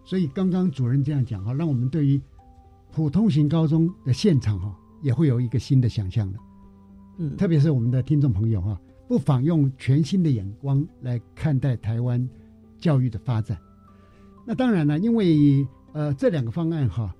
[0.05, 2.21] 所以刚刚主任这样讲哈，让我们对于
[2.91, 6.39] 普通型高中的现场哈，也会有一个新的想象的。
[7.17, 12.29] 嗯，特别是我们的听众朋友哈，不妨用全新的眼光来看待台湾
[12.77, 13.57] 教育的发展。
[14.45, 17.11] 那当然了，因为呃这两个方案哈，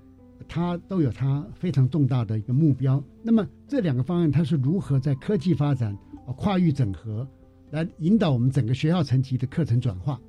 [0.47, 3.03] 它都有它非常重大的一个目标。
[3.23, 5.97] 那么这两个方案它是如何在科技发展？
[6.34, 7.28] 跨域整合，
[7.71, 10.19] 来引导我们整个学校层级的课程转化，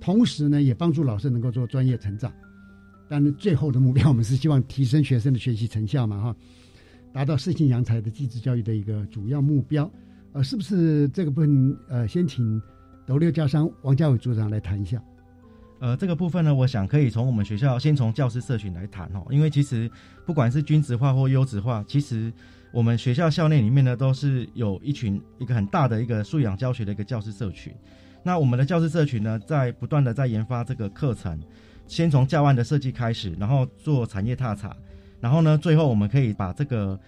[0.00, 2.32] 同时呢，也帮助老师能够做专业成长。
[3.08, 6.36] 但是最后的目标，我们是希望提升学生的学习成效嘛，哈，
[7.12, 9.90] 达到适性扬才的继职教育的一个主要目标。
[10.32, 11.76] 呃，是不是这个部分？
[11.88, 12.60] 呃，先请
[13.06, 15.02] 斗六教商王家伟组长来谈一下。
[15.84, 19.90] 呃，这个部分呢，我想可以从我们学校先从教师社群来谈哦，因为其实
[20.24, 22.32] 不管是均值化或优质化，其实。
[22.72, 27.72] 我们学校校内里面呢，都是有一群一个很大的一个素养教学的一个教师社群。
[28.24, 31.40] 那我们的教师社群呢，在不断的在研发这个课程，
[31.86, 34.74] 先从教案的设计开始，然后做产业踏查，
[35.20, 36.98] 然后呢，最后我们可以把这个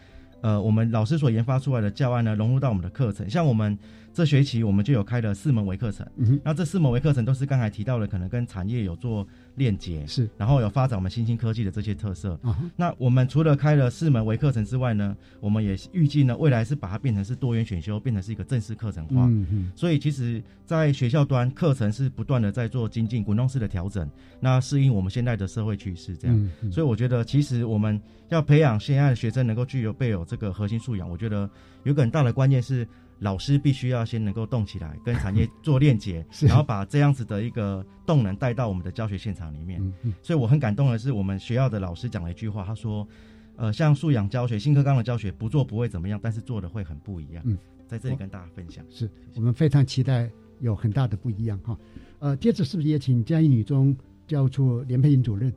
[0.40, 3.28] 呃我们老师所研发出来的教案呢，融入到我们的课程。
[3.28, 3.76] 像我们
[4.16, 6.06] 这学期我们就有开了四门微课程，
[6.42, 9.26] 那这四门微课程都是刚才提到的，可能跟产业有做。
[9.56, 12.38] 链接是，然后有发展我们新兴科技的这些特色。
[12.76, 19.26] 那我们除了开了四门微课程之外呢，我们也预计呢，未来是把它变成是多元选修，变成是一个正式课程化。
[19.74, 24.06] 所以其实，在学校端课程是不断的在做精进、滚动式的调整，
[24.40, 26.14] 那适应我们现在的社会趋势。
[26.14, 27.98] 这样，所以我觉得，其实我们
[28.28, 31.48] 要培养现在的学生能够具有备有这个核心素养，我觉得
[31.84, 32.86] 有个很大的关键是。
[33.18, 39.80] 老师必须要先能够动起来，跟产业做链接， 然后把这样子的一个动能带到我们的教学现场里面。
[40.22, 43.08] 所以我很感动的是，我们学校的老师讲了一句话，他说
[43.56, 47.56] ：“呃，像素养教学、新课纲的教学，不做不会怎么样，但是做的会很不一样。”嗯，
[47.86, 51.74] 在这里跟大家分享，是我们非常期待有很大的不一样哈。
[52.18, 53.96] 呃，接着是不是也请嘉义女中
[54.26, 55.50] 教务处连佩英主任？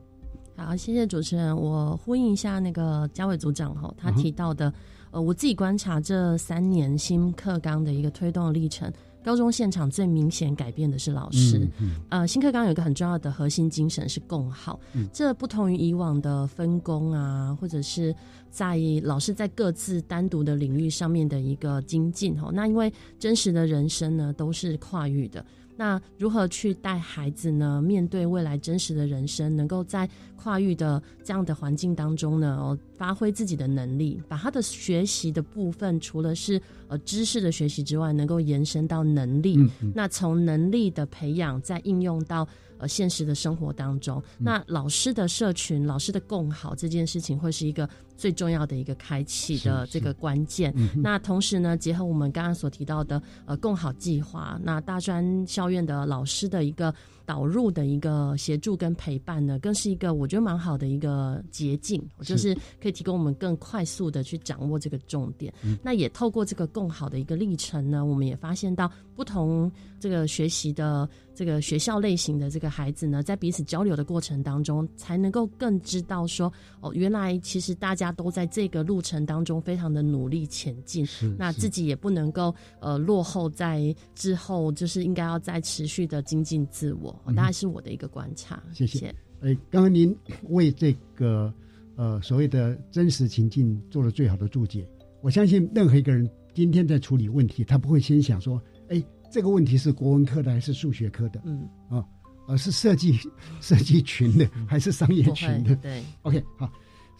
[0.56, 1.54] 好，谢谢主持人。
[1.54, 4.72] 我呼应一下那个嘉伟组长哈，他提到的。
[5.10, 8.92] 呃，我自己观察这三年新课纲的一个推动历程，
[9.24, 11.68] 高中现场最明显改变的是老师。
[12.10, 14.78] 呃，新课纲有一个很重要的核心精神是共好，
[15.12, 18.14] 这不同于以往的分工啊，或者是
[18.50, 22.50] 在老师在各自单独的领域上面的一个精进哈。
[22.52, 25.44] 那因为真实的人生呢，都是跨域的。
[25.80, 27.80] 那如何去带孩子呢？
[27.80, 30.06] 面对未来真实的人生，能够在
[30.36, 39.56] 跨域的这样的环境当中呢，哦，发挥自己的能力，把他的学习的部分，除了是呃知识的学习之外，能够延伸到能力。
[39.94, 44.22] 那从能力的培养，再应用到呃现实的生活当中。
[44.36, 47.88] 那老师的社群、老师的共好这件事情，会是一个
[48.20, 50.74] 最重要的一个开启的这个关键。
[50.94, 56.94] 那同时呢，结合我们刚刚所提到的呃共好计划，那大专校院的老师的一个。
[57.26, 62.52] 导入的一个协助跟陪伴呢，更是一个我觉得蛮好的一个捷径，就是
[62.82, 65.54] 可以提供我们更快速的去掌握这个重点。
[65.80, 81.06] 那也透过这个共好的一个历程呢，我们也发现到不同这个学习的这个学校类型的这个孩子呢，在彼此交流的过程当中，才能够更知道说，哦，原来其实大家都在这个路程当中非常的努力前进，
[81.38, 87.14] 那自己也不能够呃落后在之后，就是应该要再持续的精进自我。
[87.36, 89.14] 大概是我的一个观察，谢谢。
[89.40, 90.14] 哎，刚刚您
[90.50, 91.52] 为这个
[91.96, 94.86] 呃所谓的真实情境做了最好的注解。
[95.22, 101.40] 我相信任何一个人今天在处理问题，他不会先想说，哎，这个问题是国文科的还是数学科的？
[101.44, 102.04] 嗯啊，
[102.48, 103.18] 而是设计
[103.60, 105.76] 设计群的还是商业群的？
[105.76, 106.70] 对，OK，好，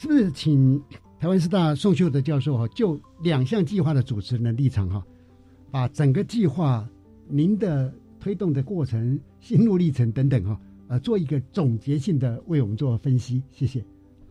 [0.01, 0.83] 是不是请
[1.19, 5.05] 台湾师大宋秀德教授哈，就两项计划的主持人的立场哈，
[5.71, 6.89] 把整个计划
[7.29, 7.93] 您的。
[8.23, 13.83] 推动的过程、心路历程等等哈，呃，做一个总结性的为我们做分析，谢谢。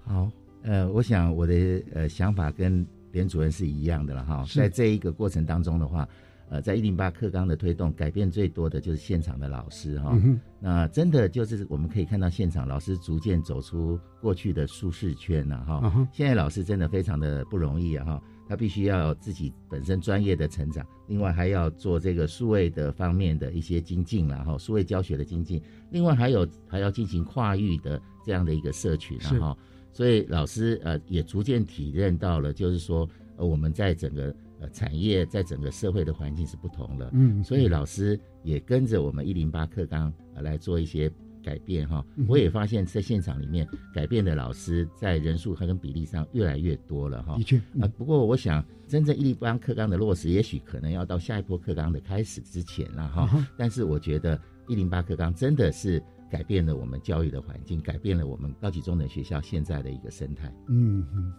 [0.04, 4.46] 好，呃，我想我的呃想法跟连主任是一样的了哈。
[4.54, 6.08] 在这一个过程当中的话，
[6.50, 10.18] 呃，在一零八课纲的推动，改变最多的就是现场的老师哈。
[10.60, 16.08] 那真的就是我们可以看到现场老师逐渐走出过去的舒适圈了哈。
[16.12, 18.22] 现在老师真的非常的不容易啊哈。
[18.48, 29.56] 他必须要自己本身专业的成长，另外还要做这个数位的方面的一些精进，然后数位教学的精进，另外还有还要进行跨域的这样的一个社群，然后，
[29.94, 41.12] 所以老师呃也逐渐体认到了，就是说呃我们在整个呃产业，在整个社会的环境是不同的，嗯，所以老师也跟着我们一零八课纲来做一些。
[41.42, 47.38] 改变哈，我也发现，在现场里面改变的老师在人数和跟比例上越来越多了哈。
[47.38, 53.48] 的确啊，不过我想，真正一立班课纲的落实，也许可能要到下一波课纲的开始之前了哈。
[53.58, 60.54] 但是我觉得一零八课纲真的是改变了我们教育的环境，改变了我们高级中等学校现在的一个生态。
[60.68, 61.34] 嗯嗯，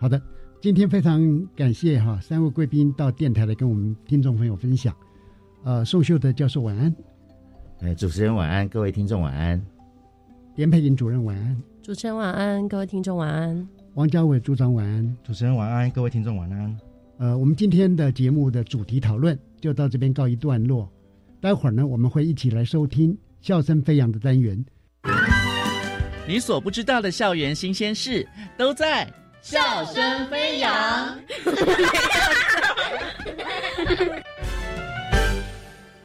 [0.00, 0.20] 好的，
[0.62, 1.20] 今天非常
[1.56, 4.94] 感谢哈三位贵宾到电台来跟我们听众朋友分享。
[5.64, 6.94] 呃，宋秀德教授晚安。
[7.80, 9.60] 哎，主持人晚安，各位听众晚安。
[10.54, 13.68] 连佩莹主任晚安，主持人晚安，各位听众晚安。
[13.94, 16.78] 王家伟组长晚安，主持人晚安，各位听众晚安。
[17.18, 20.88] 呃，我们今天的节目的主题讨论就到这边告一段落。
[21.40, 24.64] 待会儿呢，我们会一起来收听笑声飞扬的单元。
[26.28, 28.24] 你所不知道的校园新鲜事
[28.56, 29.12] 都在
[29.42, 30.70] 笑声飞扬。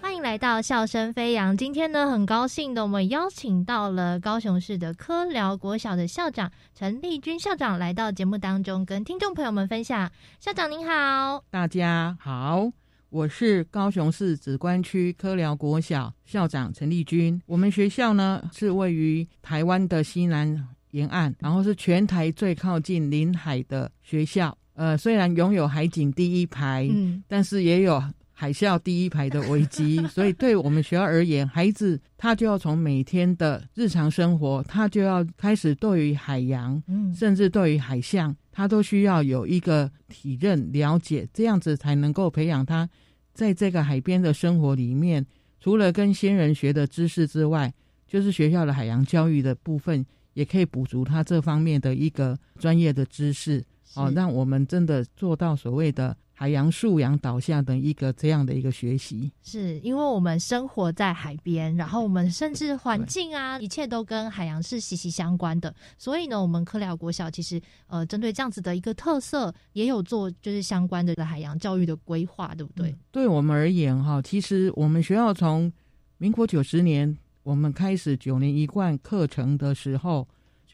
[0.01, 10.11] 欢迎来到笑声飞扬，今天呢很高兴的，我们邀请到了高雄市的科辽国小的校长陈丽君校长来到节目当中，跟听众朋友们分享。
[10.39, 12.71] 校长您好，大家好，
[13.09, 17.39] 我是高雄市紫关区科辽国小校长陈丽君。
[17.45, 24.57] 我们学校呢是位于台湾的西南沿岸，然后是全台最靠近临海的学校。
[24.73, 28.03] 呃，虽然拥有海景第一排，嗯，但是也有。
[28.39, 42.87] 海啸第一排的危机， 所以对我们学校而言，孩子他就要从每天的日常生活，他就要开始对于海洋，嗯，甚至对于海象，他都需要有一个体认了解，这样子才能够培养他
[43.33, 45.25] 在这个海边的生活里面，
[45.59, 47.73] 除了跟先人学的知识之外，
[48.07, 50.05] 就是学校的海洋教育的部分，
[50.37, 53.63] 也可以补足他这方面的一个专业的知识，
[53.95, 56.15] 哦，让我们真的做到所谓的。
[56.39, 65.73] 海洋素养导向的一个这样的一个学习，是因为我们生活在海边，然后我们甚至环境啊，一切都跟海洋是息息相关的。
[65.97, 72.95] 所以呢，我们科辽国小其实呃，针对这样子的一个特色，也有做就是相关的海洋教育的规划，对不对？
[73.11, 75.73] 对我们而言哈，其实我们学校从
[76.19, 77.17] 民国九十年
[77.47, 80.27] 我们开始九年一贯课程的时候，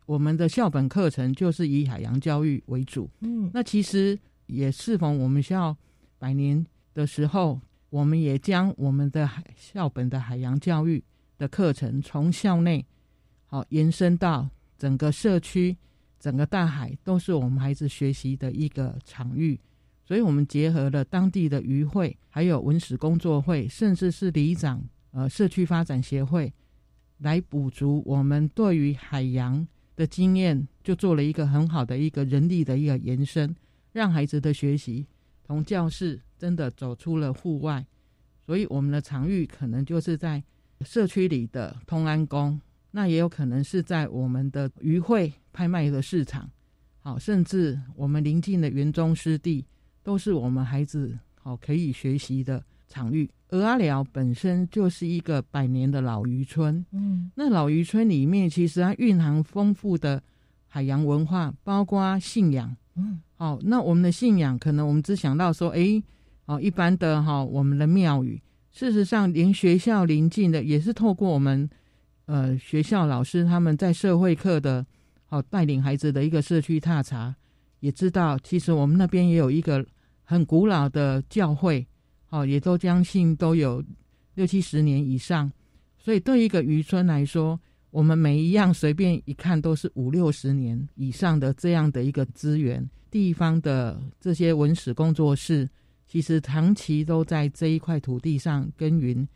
[0.08, 3.08] 我们的校本课程就是以海洋教育为主。
[3.20, 4.18] 嗯，那其实。
[4.48, 5.76] 也适逢我们校
[6.20, 6.64] 百年
[6.94, 7.60] 的时候，
[7.90, 11.02] 我们也将我们的海校本的海洋教育
[11.38, 12.86] 的课程从校内
[13.46, 15.76] 好延伸到整个社区，
[16.20, 19.58] 整个大海都是我们孩子学习的一个场域。
[20.06, 26.54] 所以，我们结合了当地的渔会，还有文史工作会，甚至是里长呃社区发展协会，
[27.24, 33.56] 来补足我们对于海洋的经验，就做了一个很好的一个人力的一个延伸。
[33.92, 35.06] 让孩子的学习
[35.46, 37.86] 从教室真的走出了户外，
[38.44, 40.44] 所以我们的场域可能就是在
[40.82, 42.60] 社区里的通安宫，
[42.92, 46.50] 那也有可能是在我们的渔会拍卖的市场，
[47.00, 49.64] 好，甚至我们邻近的园中湿地，
[50.02, 53.30] 都是我们孩子好可以学习的场域。
[53.50, 60.22] 鹅阿寮本身就是一个百年的老渔村，嗯，那老渔村里面其实它蕴含丰富的
[60.68, 66.02] 海洋文化，包括信仰，嗯，好，那我们的信仰可能我们只想到说，哎，
[66.46, 68.42] 哦，一般的哈，我们的庙宇。
[68.72, 71.70] 事实上，连学校临近的也是透过我们，
[72.26, 74.84] 呃，学校老师他们在社会课的，
[75.28, 77.36] 好带领孩子的一个社区踏查，
[77.82, 79.86] 也知道其实我们那边也有一个
[80.24, 81.86] 很古老的教会，
[82.34, 83.84] 哦，也都将近都有
[84.34, 85.52] 六七十年以上。
[86.00, 87.60] 所以对一个渔村来说，
[87.92, 95.70] 我们每一样随便一看都是五六十年以上的这样的一个资源，地方的这些文史工作室。
[96.08, 99.28] 其实长期都在这一块土地上耕耘。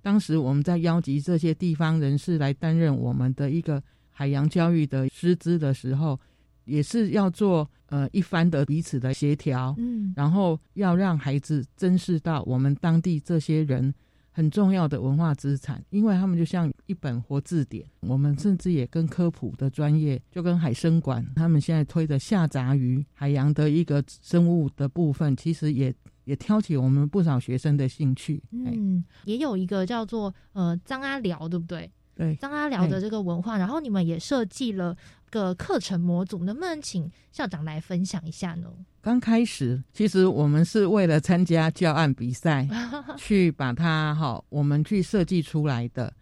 [0.00, 6.18] 当时我们在邀集这些地方人士来担任我们的一个海洋教育的师资的时候，
[6.66, 13.92] 也是要做呃一番的彼此的协调，嗯，然后要让孩子珍视到我们当地这些人
[14.30, 17.84] 很重要的文化资产，因为他们就像一本活字典。
[18.00, 25.94] 我们甚至也跟科普的专业，就跟海生馆他们现在推的下杂鱼海洋的一个生物的部分，其实也。
[26.26, 28.42] 也挑起我们不少学生的兴趣。
[28.50, 31.88] 嗯，也有一个叫做呃张阿辽，对不对？
[32.16, 34.96] 对，张阿辽的这个文化，然后你们也设计了
[35.38, 38.68] 个课程模组，能不能请校长来分享一下呢？
[39.02, 42.66] 刚开始，其实我们是为了参加教案比赛，
[43.18, 46.12] 去把它哈，我们去设计出来的。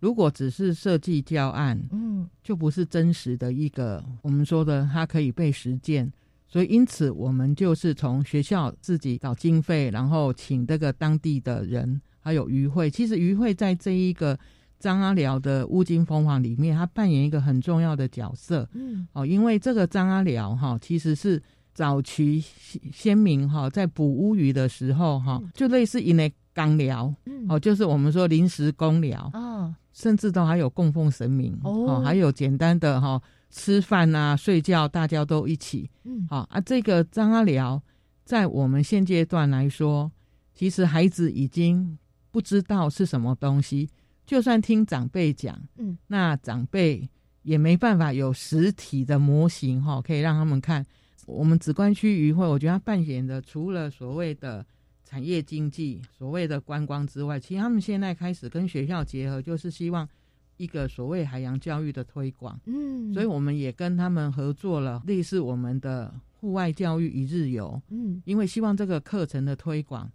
[0.00, 6.10] 如果只是设计教案，嗯，就不是真实的一个我们说的，它可以被实践。
[6.46, 12.90] 所以，因此我们就是从学校自己找经费，然后请这个当地的人，还有渔会。
[12.90, 14.38] 其实渔会在这一个
[14.84, 18.68] 张阿辽的乌金凤凰里面，他扮演一个很重要的角色。
[18.74, 22.44] 嗯，哦，因为这个张阿辽哈，其实是早期
[22.92, 27.10] 先民哈在捕乌鱼的时候哈，就类似于那港寮，
[27.48, 33.18] 哦，就是我们说临时公寮，哦，甚至都还有供奉神明，哦，还有简单的哈。
[33.56, 35.88] 吃饭啊，睡觉，大家都一起。
[36.02, 36.60] 嗯，好啊。
[36.60, 37.80] 这个张阿辽，
[38.24, 40.10] 在我们现阶段来说，
[40.52, 41.96] 其实孩子已经
[42.32, 43.88] 不知道是什么东西。
[44.26, 47.08] 就算听长辈讲，嗯，那长辈
[47.42, 50.84] 也没办法有实体的模型哈，可以让他们看。
[51.26, 54.64] 我们紫关区渔会，我觉得他扮演的除了所谓的
[55.04, 60.08] 产业经济、所谓的观光之外，其实他们现在开始跟学校结合，就是希望。
[60.56, 70.08] 一个所谓海洋教育的推广，嗯，所以我们也跟他们合作了，类似我们的户外教育一日游，嗯，因为希望这个课程的推广，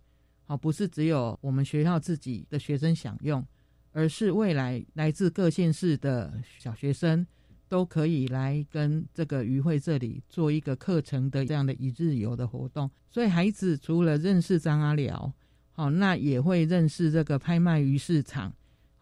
[0.46, 3.46] 好不是只有我们学校自己的学生享用，
[4.00, 7.28] 而是未来来自各县市的小学生
[7.68, 15.34] 都可以来跟这个渔会这里做一个课程的这样的一日游的活动，所以孩子除了认识张阿辽，
[15.74, 18.54] 好，那也会认识这个拍卖鱼市场。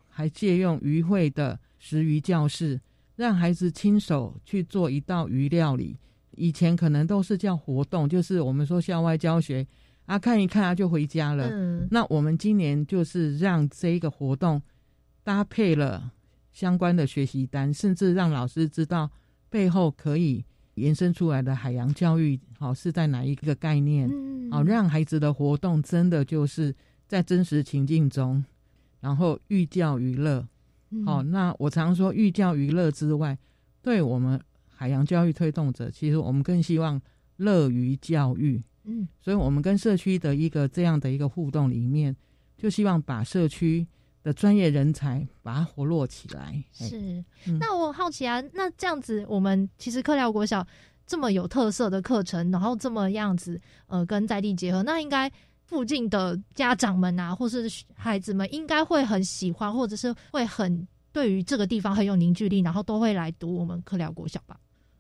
[0.10, 2.82] 还借用渔会的食鱼教室，
[3.18, 5.96] 让孩子亲手去做一道鱼料理。
[6.32, 9.68] 以前可能都是叫活动，就是我们说校外教学
[10.08, 11.48] 啊，看一看啊就回家了。
[11.92, 14.60] 那我们今年就是让这一个活动
[15.28, 16.14] 搭配了
[16.54, 19.12] 相关的学习单，甚至让老师知道
[19.50, 24.10] 背后可以延伸出来的海洋教育，好是在哪一个概念？
[24.50, 26.74] 好，让孩子的活动真的就是
[27.10, 28.42] 在真实情境中。
[29.02, 30.48] 然后寓教于乐，
[31.06, 33.38] 好，那我常说寓教于乐之外，
[33.82, 37.02] 对我们海洋教育推动者，其实我们更希望
[37.36, 42.16] 乐于教育，嗯，所以我们跟社区的一个这样的一个互动里面，
[42.58, 43.86] 就希望把社区
[44.28, 46.62] 的专业人才把它活络起来。
[46.74, 47.24] 是，
[47.60, 50.68] 那我好奇啊，那这样子，我们其实科辽国小
[51.06, 55.32] 这么有特色的课程，然后这么样子，呃，跟在地结合，那应该。
[55.68, 64.58] 附近的家长们啊，或是孩子们，应该会很喜欢，或者是会很对于这个地方很有凝聚力，然后都会来读我们科辽国小吧。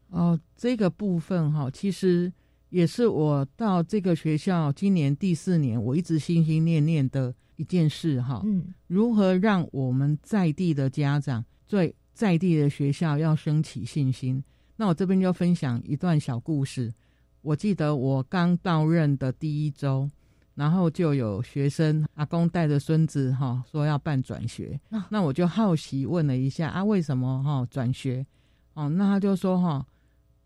[0.09, 2.30] 哦，这个部分哈，其实
[2.67, 8.41] 也是我到这个学校今年第四年，我一直心心念念的一件事哈。
[8.45, 14.43] 嗯，如何让我们在地的家长对在地的学校要升起信心？
[14.77, 16.93] 那我这边就分享一段小故事。
[17.41, 20.09] 我记得我刚到任的第一周。
[20.57, 24.81] 然后就有学生阿公带着孙子哈说要办转学，
[25.11, 28.25] 那我就好奇问了一下啊为什么哈转学？
[28.73, 29.85] 哦，那他就说哈，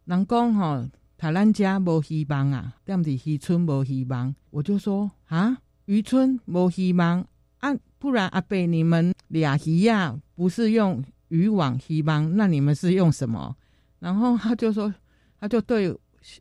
[0.03, 0.85] 南公哈
[1.17, 4.35] 台湾家无希望啊，但是渔村无希望。
[4.49, 7.25] 我就说啊渔村无希望
[7.59, 13.55] 啊，不然阿贝你们俩鱼呀，不是用渔网希望，那你们是用什么？
[13.99, 14.93] 然后他就说，
[15.39, 15.95] 他就对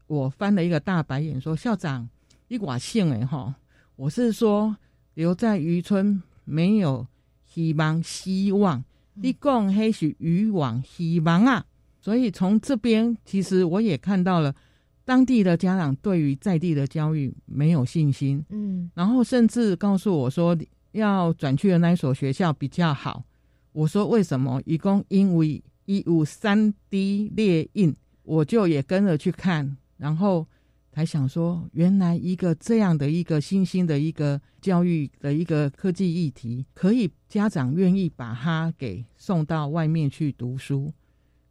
[0.07, 2.09] 我翻了一个大白眼，说：“校长，
[2.49, 3.55] 你寡姓哎哈，
[3.97, 4.77] 我是说
[5.15, 7.07] 留在渔村没有
[7.47, 8.83] 希望，希望
[9.15, 11.65] 你讲黑是渔网希望啊。”
[12.03, 14.55] 所以从这边，其实我也看到了
[15.11, 20.57] 当地的家长对于在地的教育没有信心，嗯，然后甚至告诉我说
[20.93, 23.25] 要转去的那一所学校比较好。
[23.73, 24.63] 我说为什么？
[24.65, 27.93] 一共因为一五三 D 列印，
[28.23, 30.47] 我就也跟着去看，然后
[30.93, 40.93] 才想说，原来一个这样的一个新兴的一个教育的一个科技议题，可以家长愿意把它给送到外面去读书。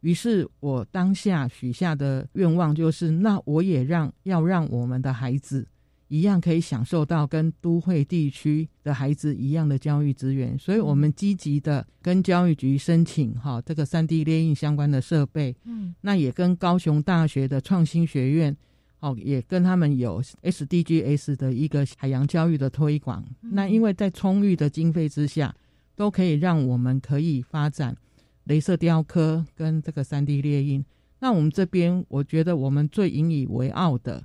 [0.00, 5.66] 于是我当下许下的愿望就是，那我也让要让我们的孩子
[6.08, 10.58] 一样可以享受到跟都会地区的孩子一样的教育资源。
[10.58, 15.54] 所以，我们积极的跟教育局申请哈这个三 D 列印相关的设备。
[15.64, 18.56] 嗯，那也跟高雄大学的创新学院，
[19.00, 23.24] 哦，也跟他们有 SDGs 的一个海洋教育的推广。
[23.40, 25.54] 那因为在充裕的经费之下，
[25.94, 27.96] 都可以让我们可以发展。
[28.50, 30.84] 镭射雕刻跟这个三 D 列印，
[31.20, 34.24] 那我们这边我觉得我们最引以为傲的，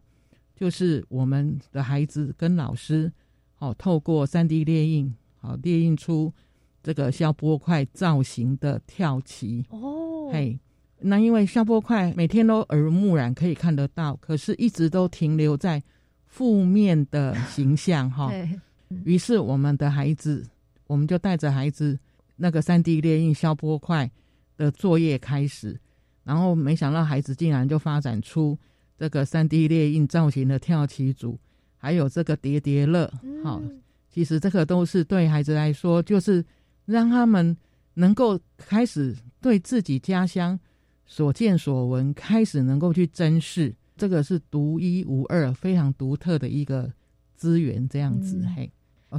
[0.55, 3.11] 就是我们的孩子跟老师，
[3.53, 6.33] 好透过三 D 列印，好列印出
[6.81, 10.31] 这个消波块造型的跳棋哦。
[10.33, 10.59] 嘿，
[10.97, 15.83] 那因为消波块每天都耳濡目染可以看得到，可是一直都停留在
[16.25, 18.31] 负面的形象哈。
[19.05, 20.43] 于是我们的孩子，
[20.87, 21.99] 我们就带着孩子。
[22.37, 24.11] 那个三 D 列印消波块
[24.57, 25.79] 的作业开始，
[26.23, 28.57] 然后没想到孩子竟然就发展出
[28.97, 31.39] 这个三 D 列印造型的跳棋组，
[31.77, 33.11] 还有这个叠叠乐。
[33.43, 33.61] 好，
[34.09, 36.43] 其实这个都是对孩子来说，就是
[36.85, 37.55] 让他们
[37.93, 40.59] 能够开始对自己家乡
[41.05, 46.91] 所见所闻开始能够去珍视，这个是独一无二、非常独特的一个
[47.35, 47.87] 资源。
[47.87, 48.69] 这样子，嘿，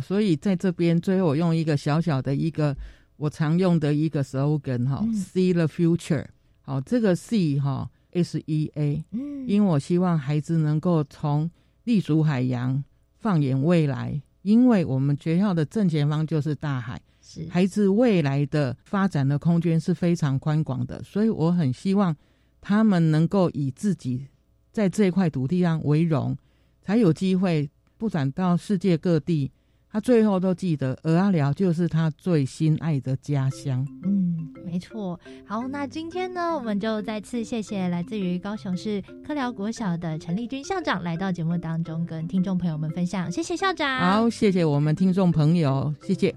[0.03, 2.77] 所以在这边最后我用一个小小的一个。
[3.17, 6.27] 我常用的一个 slogan 哈，see the future。
[6.61, 11.51] 好，这个 see 哈，S E A，嗯，因为我希望孩子能够从
[11.85, 12.83] 立足海洋，
[13.19, 14.21] 放眼未来。
[14.43, 22.15] 因为我们学校的正前方就是大海，是孩子未来的发展的空间是非常宽广的，所以我很希望
[22.61, 24.27] 他们能够以自己
[24.71, 26.37] 在这块土地上为荣，
[26.81, 29.51] 才有机会不展到世界各地。
[29.91, 33.87] 他最后都记得，鹅阿寮就是他最心爱的家乡。
[34.05, 35.19] 嗯，没错。
[35.47, 43.31] 好，那今天呢，我们就再次谢谢来自于高雄市科寮国小的陈丽君校长来到节目当中，跟听众朋友们分享。
[43.31, 43.99] 谢谢校长。
[44.01, 46.35] 好，谢谢我们听众朋友，谢谢。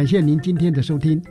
[0.00, 1.22] 感谢您今天的收听。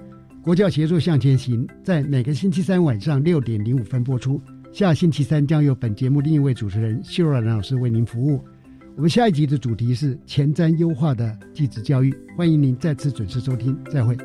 [0.43, 4.39] 国教协作向前行，在每个星期三晚上六点零五分播出。
[4.71, 8.45] 下星期三将由本节目另一位主持人秀软老师为您服务。
[8.95, 13.75] 我们下一集的主题是前瞻优化的继子教育，欢迎您再次准时收听。
[13.91, 14.15] 再会。